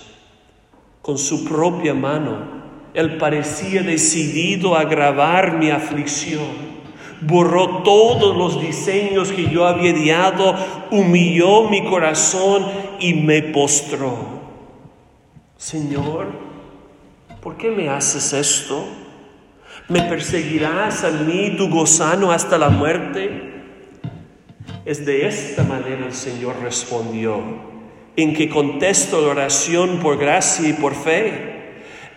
Con 1.00 1.16
su 1.16 1.46
propia 1.46 1.94
mano, 1.94 2.58
Él 2.98 3.16
parecía 3.16 3.82
decidido 3.82 4.76
a 4.76 4.80
agravar 4.80 5.56
mi 5.58 5.70
aflicción 5.70 6.68
borró 7.20 7.82
todos 7.82 8.36
los 8.36 8.60
diseños 8.60 9.32
que 9.32 9.48
yo 9.48 9.66
había 9.66 9.90
ideado, 9.90 10.54
humilló 10.90 11.68
mi 11.68 11.84
corazón 11.84 12.66
y 13.00 13.14
me 13.14 13.42
postró. 13.42 14.38
Señor, 15.56 16.28
¿por 17.40 17.56
qué 17.56 17.70
me 17.70 17.88
haces 17.88 18.32
esto? 18.32 18.86
¿Me 19.88 20.02
perseguirás 20.02 21.04
a 21.04 21.10
mí, 21.10 21.54
tu 21.56 21.68
gozano, 21.68 22.30
hasta 22.30 22.58
la 22.58 22.68
muerte? 22.68 23.54
Es 24.84 25.04
de 25.04 25.26
esta 25.26 25.64
manera 25.64 26.06
el 26.06 26.12
Señor 26.12 26.56
respondió, 26.62 27.40
en 28.16 28.34
que 28.34 28.48
contesto 28.48 29.20
la 29.20 29.28
oración 29.28 29.98
por 29.98 30.18
gracia 30.18 30.68
y 30.68 30.72
por 30.74 30.94
fe. 30.94 31.57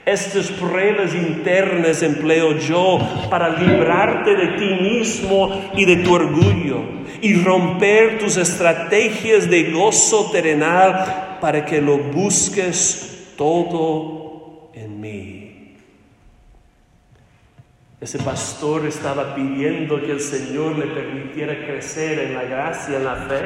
Estas 0.05 0.49
pruebas 0.49 1.13
internas 1.13 2.01
empleo 2.01 2.57
yo 2.57 2.99
para 3.29 3.49
librarte 3.49 4.35
de 4.35 4.47
ti 4.57 4.81
mismo 4.81 5.71
y 5.75 5.85
de 5.85 5.97
tu 5.97 6.13
orgullo 6.13 6.81
y 7.21 7.35
romper 7.35 8.17
tus 8.17 8.37
estrategias 8.37 9.47
de 9.47 9.71
gozo 9.71 10.31
terrenal 10.31 11.37
para 11.39 11.63
que 11.63 11.79
lo 11.79 11.99
busques 11.99 13.33
todo 13.37 14.71
en 14.73 14.99
mí. 14.99 15.75
Ese 17.99 18.17
pastor 18.17 18.87
estaba 18.87 19.35
pidiendo 19.35 20.01
que 20.01 20.13
el 20.13 20.19
Señor 20.19 20.79
le 20.79 20.87
permitiera 20.87 21.53
crecer 21.63 22.17
en 22.17 22.33
la 22.33 22.43
gracia, 22.45 22.97
en 22.97 23.05
la 23.05 23.15
fe. 23.15 23.45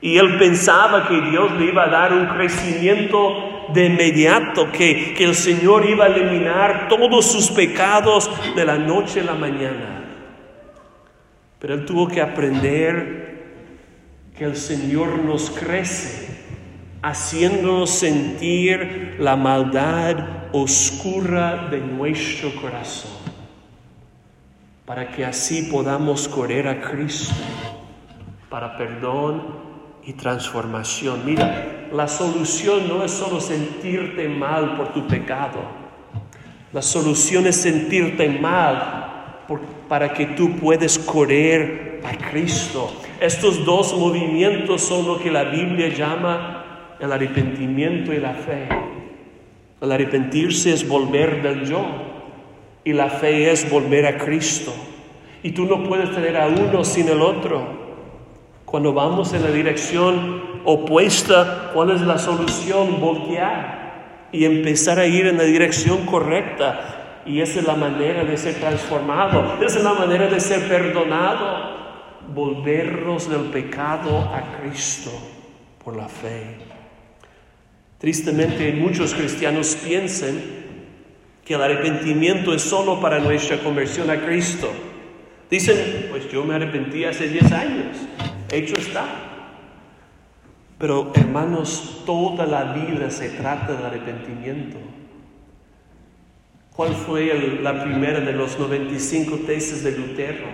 Y 0.00 0.18
él 0.18 0.36
pensaba 0.36 1.06
que 1.06 1.20
Dios 1.30 1.52
le 1.52 1.66
iba 1.66 1.84
a 1.84 1.88
dar 1.88 2.12
un 2.12 2.26
crecimiento 2.26 3.51
de 3.72 3.86
inmediato 3.86 4.70
que, 4.70 5.14
que 5.14 5.24
el 5.24 5.34
Señor 5.34 5.88
iba 5.88 6.04
a 6.04 6.08
eliminar 6.08 6.88
todos 6.88 7.26
sus 7.26 7.50
pecados 7.50 8.30
de 8.54 8.64
la 8.64 8.78
noche 8.78 9.20
a 9.20 9.24
la 9.24 9.34
mañana. 9.34 10.04
Pero 11.58 11.74
él 11.74 11.84
tuvo 11.84 12.08
que 12.08 12.20
aprender 12.20 13.22
que 14.36 14.44
el 14.44 14.56
Señor 14.56 15.18
nos 15.20 15.50
crece, 15.50 16.28
haciéndonos 17.02 17.90
sentir 17.90 19.16
la 19.18 19.36
maldad 19.36 20.50
oscura 20.52 21.68
de 21.70 21.80
nuestro 21.80 22.54
corazón, 22.60 23.10
para 24.84 25.10
que 25.10 25.24
así 25.24 25.68
podamos 25.70 26.28
correr 26.28 26.66
a 26.68 26.80
Cristo 26.80 27.34
para 28.52 28.76
perdón 28.76 29.42
y 30.04 30.12
transformación. 30.12 31.24
Mira, 31.24 31.81
la 31.92 32.08
solución 32.08 32.88
no 32.88 33.04
es 33.04 33.10
solo 33.10 33.40
sentirte 33.40 34.28
mal 34.28 34.76
por 34.76 34.92
tu 34.94 35.06
pecado. 35.06 35.60
La 36.72 36.80
solución 36.80 37.46
es 37.46 37.56
sentirte 37.56 38.28
mal 38.30 39.44
para 39.88 40.14
que 40.14 40.26
tú 40.26 40.56
puedas 40.56 40.98
correr 40.98 42.00
a 42.02 42.30
Cristo. 42.30 42.90
Estos 43.20 43.64
dos 43.64 43.94
movimientos 43.96 44.80
son 44.80 45.06
lo 45.06 45.18
que 45.18 45.30
la 45.30 45.44
Biblia 45.44 45.88
llama 45.88 46.96
el 46.98 47.12
arrepentimiento 47.12 48.12
y 48.12 48.18
la 48.18 48.32
fe. 48.32 48.68
El 49.80 49.92
arrepentirse 49.92 50.72
es 50.72 50.88
volver 50.88 51.42
del 51.42 51.68
yo 51.68 51.84
y 52.84 52.94
la 52.94 53.10
fe 53.10 53.50
es 53.50 53.68
volver 53.70 54.06
a 54.06 54.16
Cristo. 54.16 54.72
Y 55.42 55.50
tú 55.50 55.66
no 55.66 55.84
puedes 55.84 56.10
tener 56.12 56.38
a 56.38 56.46
uno 56.46 56.84
sin 56.84 57.08
el 57.08 57.20
otro. 57.20 57.82
Cuando 58.64 58.94
vamos 58.94 59.34
en 59.34 59.42
la 59.42 59.50
dirección 59.50 60.51
opuesta, 60.64 61.70
¿cuál 61.72 61.90
es 61.90 62.00
la 62.00 62.18
solución? 62.18 63.00
Voltear 63.00 64.28
y 64.32 64.44
empezar 64.44 64.98
a 64.98 65.06
ir 65.06 65.26
en 65.26 65.36
la 65.36 65.44
dirección 65.44 66.06
correcta. 66.06 67.20
Y 67.26 67.40
esa 67.40 67.60
es 67.60 67.66
la 67.66 67.76
manera 67.76 68.24
de 68.24 68.36
ser 68.36 68.54
transformado, 68.54 69.58
esa 69.64 69.78
es 69.78 69.84
la 69.84 69.94
manera 69.94 70.26
de 70.26 70.40
ser 70.40 70.68
perdonado. 70.68 71.80
Volvernos 72.34 73.28
del 73.28 73.50
pecado 73.50 74.18
a 74.32 74.58
Cristo 74.58 75.10
por 75.84 75.96
la 75.96 76.08
fe. 76.08 76.56
Tristemente 77.98 78.72
muchos 78.72 79.12
cristianos 79.12 79.76
piensan 79.84 80.40
que 81.44 81.54
el 81.54 81.62
arrepentimiento 81.62 82.54
es 82.54 82.62
solo 82.62 83.00
para 83.00 83.18
nuestra 83.18 83.58
conversión 83.58 84.08
a 84.08 84.24
Cristo. 84.24 84.70
Dicen, 85.50 86.06
pues 86.10 86.30
yo 86.30 86.44
me 86.44 86.54
arrepentí 86.54 87.04
hace 87.04 87.28
10 87.28 87.52
años 87.52 87.96
hecho 88.52 88.74
está. 88.76 89.31
Pero 90.82 91.12
hermanos, 91.14 92.02
toda 92.04 92.44
la 92.44 92.72
vida 92.72 93.08
se 93.08 93.28
trata 93.28 93.72
de 93.72 93.86
arrepentimiento. 93.86 94.78
¿Cuál 96.74 96.92
fue 96.92 97.60
la 97.62 97.84
primera 97.84 98.18
de 98.18 98.32
los 98.32 98.58
95 98.58 99.42
tesis 99.46 99.84
de 99.84 99.92
Lutero? 99.92 100.44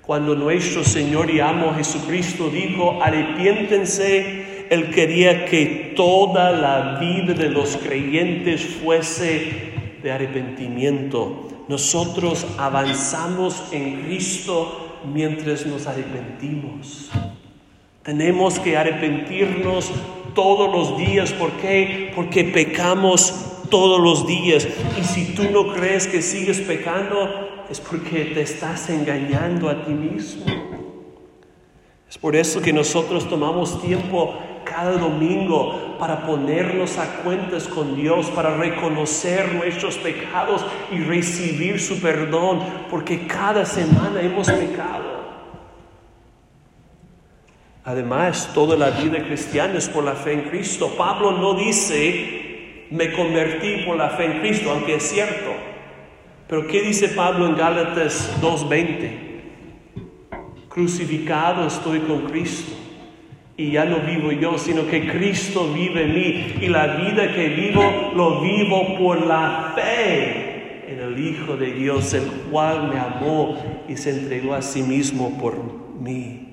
Cuando 0.00 0.34
nuestro 0.34 0.82
Señor 0.82 1.30
y 1.30 1.40
amo 1.40 1.74
Jesucristo 1.74 2.48
dijo, 2.48 3.02
arrepiéntense, 3.02 4.68
Él 4.70 4.90
quería 4.90 5.44
que 5.44 5.92
toda 5.94 6.50
la 6.50 6.98
vida 6.98 7.34
de 7.34 7.50
los 7.50 7.76
creyentes 7.76 8.64
fuese 8.64 9.74
de 10.02 10.10
arrepentimiento. 10.10 11.66
Nosotros 11.68 12.46
avanzamos 12.56 13.62
en 13.72 14.04
Cristo 14.04 15.00
mientras 15.12 15.66
nos 15.66 15.86
arrepentimos. 15.86 17.10
Tenemos 18.04 18.58
que 18.58 18.76
arrepentirnos 18.76 19.90
todos 20.34 20.70
los 20.70 20.98
días. 20.98 21.32
¿Por 21.32 21.52
qué? 21.52 22.12
Porque 22.14 22.44
pecamos 22.44 23.62
todos 23.70 23.98
los 23.98 24.26
días. 24.26 24.68
Y 25.00 25.04
si 25.04 25.34
tú 25.34 25.44
no 25.50 25.72
crees 25.72 26.06
que 26.06 26.20
sigues 26.20 26.60
pecando, 26.60 27.64
es 27.70 27.80
porque 27.80 28.26
te 28.26 28.42
estás 28.42 28.90
engañando 28.90 29.70
a 29.70 29.86
ti 29.86 29.92
mismo. 29.92 30.44
Es 32.06 32.18
por 32.18 32.36
eso 32.36 32.60
que 32.60 32.74
nosotros 32.74 33.26
tomamos 33.26 33.80
tiempo 33.80 34.34
cada 34.66 34.98
domingo 34.98 35.96
para 35.98 36.26
ponernos 36.26 36.98
a 36.98 37.22
cuentas 37.22 37.66
con 37.68 37.96
Dios, 37.96 38.26
para 38.32 38.54
reconocer 38.54 39.54
nuestros 39.54 39.96
pecados 39.96 40.62
y 40.92 40.98
recibir 40.98 41.80
su 41.80 41.98
perdón, 42.02 42.60
porque 42.90 43.26
cada 43.26 43.64
semana 43.64 44.20
hemos 44.20 44.50
pecado. 44.50 45.13
Además, 47.84 48.50
toda 48.54 48.76
la 48.78 48.90
vida 48.90 49.22
cristiana 49.24 49.76
es 49.76 49.88
por 49.90 50.04
la 50.04 50.14
fe 50.14 50.32
en 50.32 50.42
Cristo. 50.42 50.94
Pablo 50.96 51.32
no 51.32 51.52
dice, 51.54 52.86
me 52.90 53.12
convertí 53.12 53.84
por 53.84 53.96
la 53.96 54.10
fe 54.10 54.24
en 54.24 54.40
Cristo, 54.40 54.70
aunque 54.70 54.94
es 54.94 55.02
cierto. 55.02 55.52
Pero 56.48 56.66
¿qué 56.66 56.80
dice 56.82 57.08
Pablo 57.08 57.46
en 57.46 57.56
Gálatas 57.56 58.38
2.20? 58.40 59.10
Crucificado 60.68 61.66
estoy 61.66 62.00
con 62.00 62.22
Cristo 62.22 62.72
y 63.56 63.72
ya 63.72 63.84
no 63.84 63.98
vivo 63.98 64.32
yo, 64.32 64.58
sino 64.58 64.86
que 64.86 65.06
Cristo 65.10 65.72
vive 65.72 66.04
en 66.04 66.14
mí. 66.14 66.54
Y 66.62 66.68
la 66.68 66.96
vida 66.96 67.34
que 67.34 67.48
vivo, 67.48 68.12
lo 68.14 68.40
vivo 68.40 68.96
por 68.98 69.26
la 69.26 69.72
fe 69.74 70.90
en 70.90 71.00
el 71.00 71.18
Hijo 71.18 71.56
de 71.56 71.72
Dios, 71.72 72.14
el 72.14 72.24
cual 72.50 72.88
me 72.88 72.98
amó 72.98 73.56
y 73.88 73.96
se 73.96 74.10
entregó 74.10 74.54
a 74.54 74.62
sí 74.62 74.82
mismo 74.82 75.38
por 75.38 75.54
mí. 76.00 76.43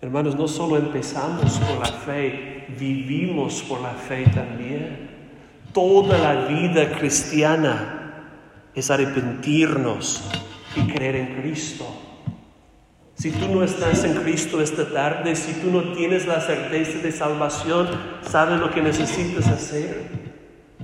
Hermanos, 0.00 0.36
no 0.36 0.46
solo 0.46 0.76
empezamos 0.76 1.58
por 1.58 1.80
la 1.80 1.92
fe, 1.92 2.66
vivimos 2.78 3.62
por 3.62 3.80
la 3.80 3.94
fe 3.94 4.24
también. 4.32 5.08
Toda 5.72 6.16
la 6.18 6.46
vida 6.46 6.96
cristiana 6.98 8.24
es 8.74 8.90
arrepentirnos 8.90 10.22
y 10.76 10.82
creer 10.92 11.16
en 11.16 11.40
Cristo. 11.40 11.84
Si 13.14 13.32
tú 13.32 13.48
no 13.48 13.64
estás 13.64 14.04
en 14.04 14.14
Cristo 14.22 14.62
esta 14.62 14.88
tarde, 14.88 15.34
si 15.34 15.54
tú 15.54 15.72
no 15.72 15.92
tienes 15.92 16.26
la 16.26 16.40
certeza 16.40 16.98
de 16.98 17.10
salvación, 17.10 17.88
¿sabes 18.22 18.60
lo 18.60 18.70
que 18.70 18.80
necesitas 18.80 19.48
hacer? 19.48 20.27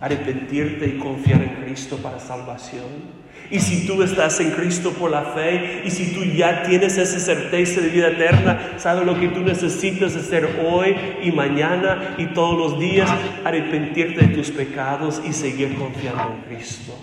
Arrepentirte 0.00 0.86
y 0.86 0.98
confiar 0.98 1.42
en 1.42 1.64
Cristo 1.64 1.98
para 1.98 2.18
salvación. 2.18 3.24
Y 3.50 3.60
si 3.60 3.86
tú 3.86 4.02
estás 4.02 4.40
en 4.40 4.52
Cristo 4.52 4.92
por 4.92 5.10
la 5.10 5.22
fe, 5.22 5.82
y 5.84 5.90
si 5.90 6.14
tú 6.14 6.24
ya 6.24 6.62
tienes 6.62 6.96
esa 6.96 7.20
certeza 7.20 7.80
de 7.80 7.88
vida 7.88 8.08
eterna, 8.08 8.74
sabes 8.78 9.04
lo 9.04 9.18
que 9.18 9.28
tú 9.28 9.40
necesitas 9.40 10.16
hacer 10.16 10.64
hoy 10.66 10.96
y 11.22 11.30
mañana 11.30 12.14
y 12.16 12.26
todos 12.26 12.58
los 12.58 12.80
días, 12.80 13.10
arrepentirte 13.44 14.26
de 14.26 14.34
tus 14.34 14.50
pecados 14.50 15.20
y 15.28 15.32
seguir 15.32 15.74
confiando 15.76 16.34
en 16.34 16.54
Cristo. 16.54 16.94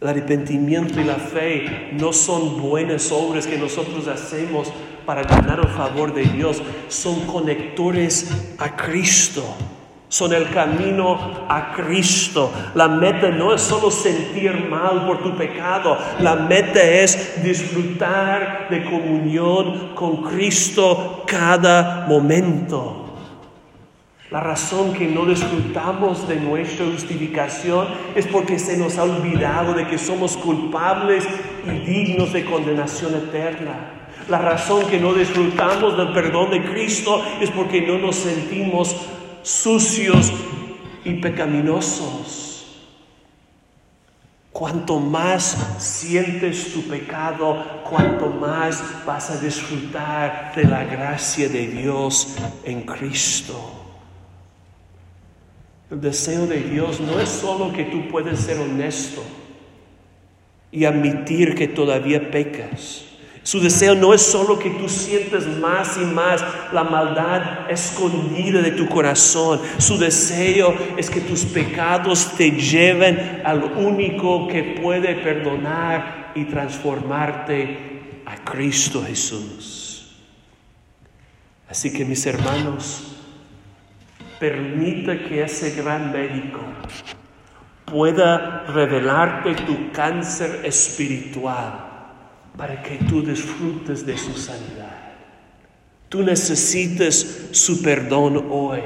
El 0.00 0.08
arrepentimiento 0.08 1.00
y 1.00 1.04
la 1.04 1.16
fe 1.16 1.90
no 1.92 2.12
son 2.12 2.62
buenas 2.62 3.10
obras 3.10 3.46
que 3.46 3.58
nosotros 3.58 4.06
hacemos 4.06 4.72
para 5.04 5.22
ganar 5.22 5.60
el 5.60 5.68
favor 5.68 6.14
de 6.14 6.22
Dios, 6.22 6.62
son 6.88 7.26
conectores 7.26 8.54
a 8.58 8.76
Cristo 8.76 9.44
son 10.08 10.32
el 10.32 10.50
camino 10.50 11.18
a 11.48 11.72
Cristo. 11.72 12.52
La 12.74 12.88
meta 12.88 13.30
no 13.30 13.54
es 13.54 13.60
solo 13.62 13.90
sentir 13.90 14.68
mal 14.68 15.06
por 15.06 15.22
tu 15.22 15.36
pecado, 15.36 15.98
la 16.20 16.36
meta 16.36 16.82
es 16.82 17.42
disfrutar 17.42 18.68
de 18.70 18.84
comunión 18.84 19.94
con 19.94 20.22
Cristo 20.22 21.24
cada 21.26 22.06
momento. 22.08 23.02
La 24.30 24.40
razón 24.40 24.92
que 24.92 25.06
no 25.06 25.24
disfrutamos 25.24 26.26
de 26.26 26.36
nuestra 26.36 26.84
justificación 26.86 27.86
es 28.16 28.26
porque 28.26 28.58
se 28.58 28.76
nos 28.76 28.98
ha 28.98 29.04
olvidado 29.04 29.72
de 29.72 29.86
que 29.86 29.98
somos 29.98 30.36
culpables 30.36 31.24
y 31.64 31.70
dignos 31.70 32.32
de 32.32 32.44
condenación 32.44 33.14
eterna. 33.14 33.92
La 34.28 34.38
razón 34.38 34.84
que 34.88 34.98
no 34.98 35.14
disfrutamos 35.14 35.96
del 35.96 36.12
perdón 36.12 36.50
de 36.50 36.64
Cristo 36.64 37.22
es 37.40 37.52
porque 37.52 37.82
no 37.82 37.98
nos 37.98 38.16
sentimos 38.16 38.96
sucios 39.46 40.32
y 41.04 41.14
pecaminosos. 41.20 42.66
Cuanto 44.50 44.98
más 44.98 45.76
sientes 45.78 46.72
tu 46.72 46.82
pecado, 46.88 47.82
cuanto 47.88 48.26
más 48.26 48.82
vas 49.06 49.30
a 49.30 49.38
disfrutar 49.38 50.52
de 50.56 50.64
la 50.64 50.82
gracia 50.82 51.48
de 51.48 51.68
Dios 51.68 52.36
en 52.64 52.82
Cristo. 52.82 53.54
El 55.92 56.00
deseo 56.00 56.46
de 56.48 56.62
Dios 56.62 56.98
no 56.98 57.20
es 57.20 57.28
solo 57.28 57.72
que 57.72 57.84
tú 57.84 58.08
puedes 58.08 58.40
ser 58.40 58.58
honesto 58.58 59.22
y 60.72 60.86
admitir 60.86 61.54
que 61.54 61.68
todavía 61.68 62.32
pecas. 62.32 63.05
Su 63.46 63.60
deseo 63.60 63.94
no 63.94 64.12
es 64.12 64.22
solo 64.22 64.58
que 64.58 64.70
tú 64.70 64.88
sientes 64.88 65.46
más 65.46 65.96
y 65.98 66.04
más 66.04 66.44
la 66.72 66.82
maldad 66.82 67.70
escondida 67.70 68.60
de 68.60 68.72
tu 68.72 68.88
corazón. 68.88 69.60
Su 69.78 69.96
deseo 69.98 70.74
es 70.96 71.08
que 71.08 71.20
tus 71.20 71.44
pecados 71.44 72.32
te 72.36 72.50
lleven 72.50 73.42
al 73.44 73.62
único 73.62 74.48
que 74.48 74.80
puede 74.82 75.14
perdonar 75.14 76.32
y 76.34 76.46
transformarte 76.46 78.22
a 78.26 78.34
Cristo 78.38 79.04
Jesús. 79.06 80.16
Así 81.70 81.92
que 81.92 82.04
mis 82.04 82.26
hermanos, 82.26 83.16
permita 84.40 85.22
que 85.22 85.44
ese 85.44 85.70
gran 85.80 86.10
médico 86.10 86.58
pueda 87.84 88.64
revelarte 88.66 89.54
tu 89.54 89.92
cáncer 89.92 90.62
espiritual 90.64 91.85
para 92.56 92.82
que 92.82 92.96
tú 92.96 93.22
disfrutes 93.22 94.06
de 94.06 94.16
su 94.16 94.32
sanidad. 94.34 95.12
Tú 96.08 96.22
necesitas 96.22 97.26
su 97.50 97.82
perdón 97.82 98.46
hoy. 98.50 98.80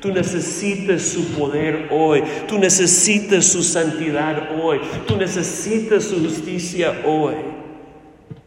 Tú 0.00 0.12
necesitas 0.12 1.02
su 1.02 1.24
poder 1.28 1.88
hoy. 1.90 2.22
Tú 2.46 2.58
necesitas 2.58 3.46
su 3.46 3.62
santidad 3.62 4.60
hoy. 4.60 4.80
Tú 5.06 5.16
necesitas 5.16 6.04
su 6.04 6.20
justicia 6.20 7.02
hoy. 7.06 7.36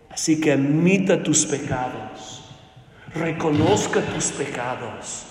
Así 0.09 0.39
que 0.39 0.51
admita 0.51 1.23
tus 1.23 1.45
pecados. 1.45 2.43
Reconozca 3.15 4.01
tus 4.01 4.25
pecados. 4.25 5.23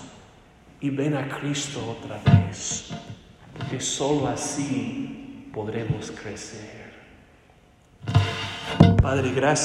Y 0.81 0.89
ven 0.89 1.15
a 1.15 1.29
Cristo 1.39 1.97
otra 1.97 2.19
vez. 2.25 2.89
Porque 3.57 3.79
solo 3.79 4.27
así 4.27 5.49
podremos 5.53 6.11
crecer. 6.11 6.77
Padre, 9.01 9.31
gracias. 9.31 9.57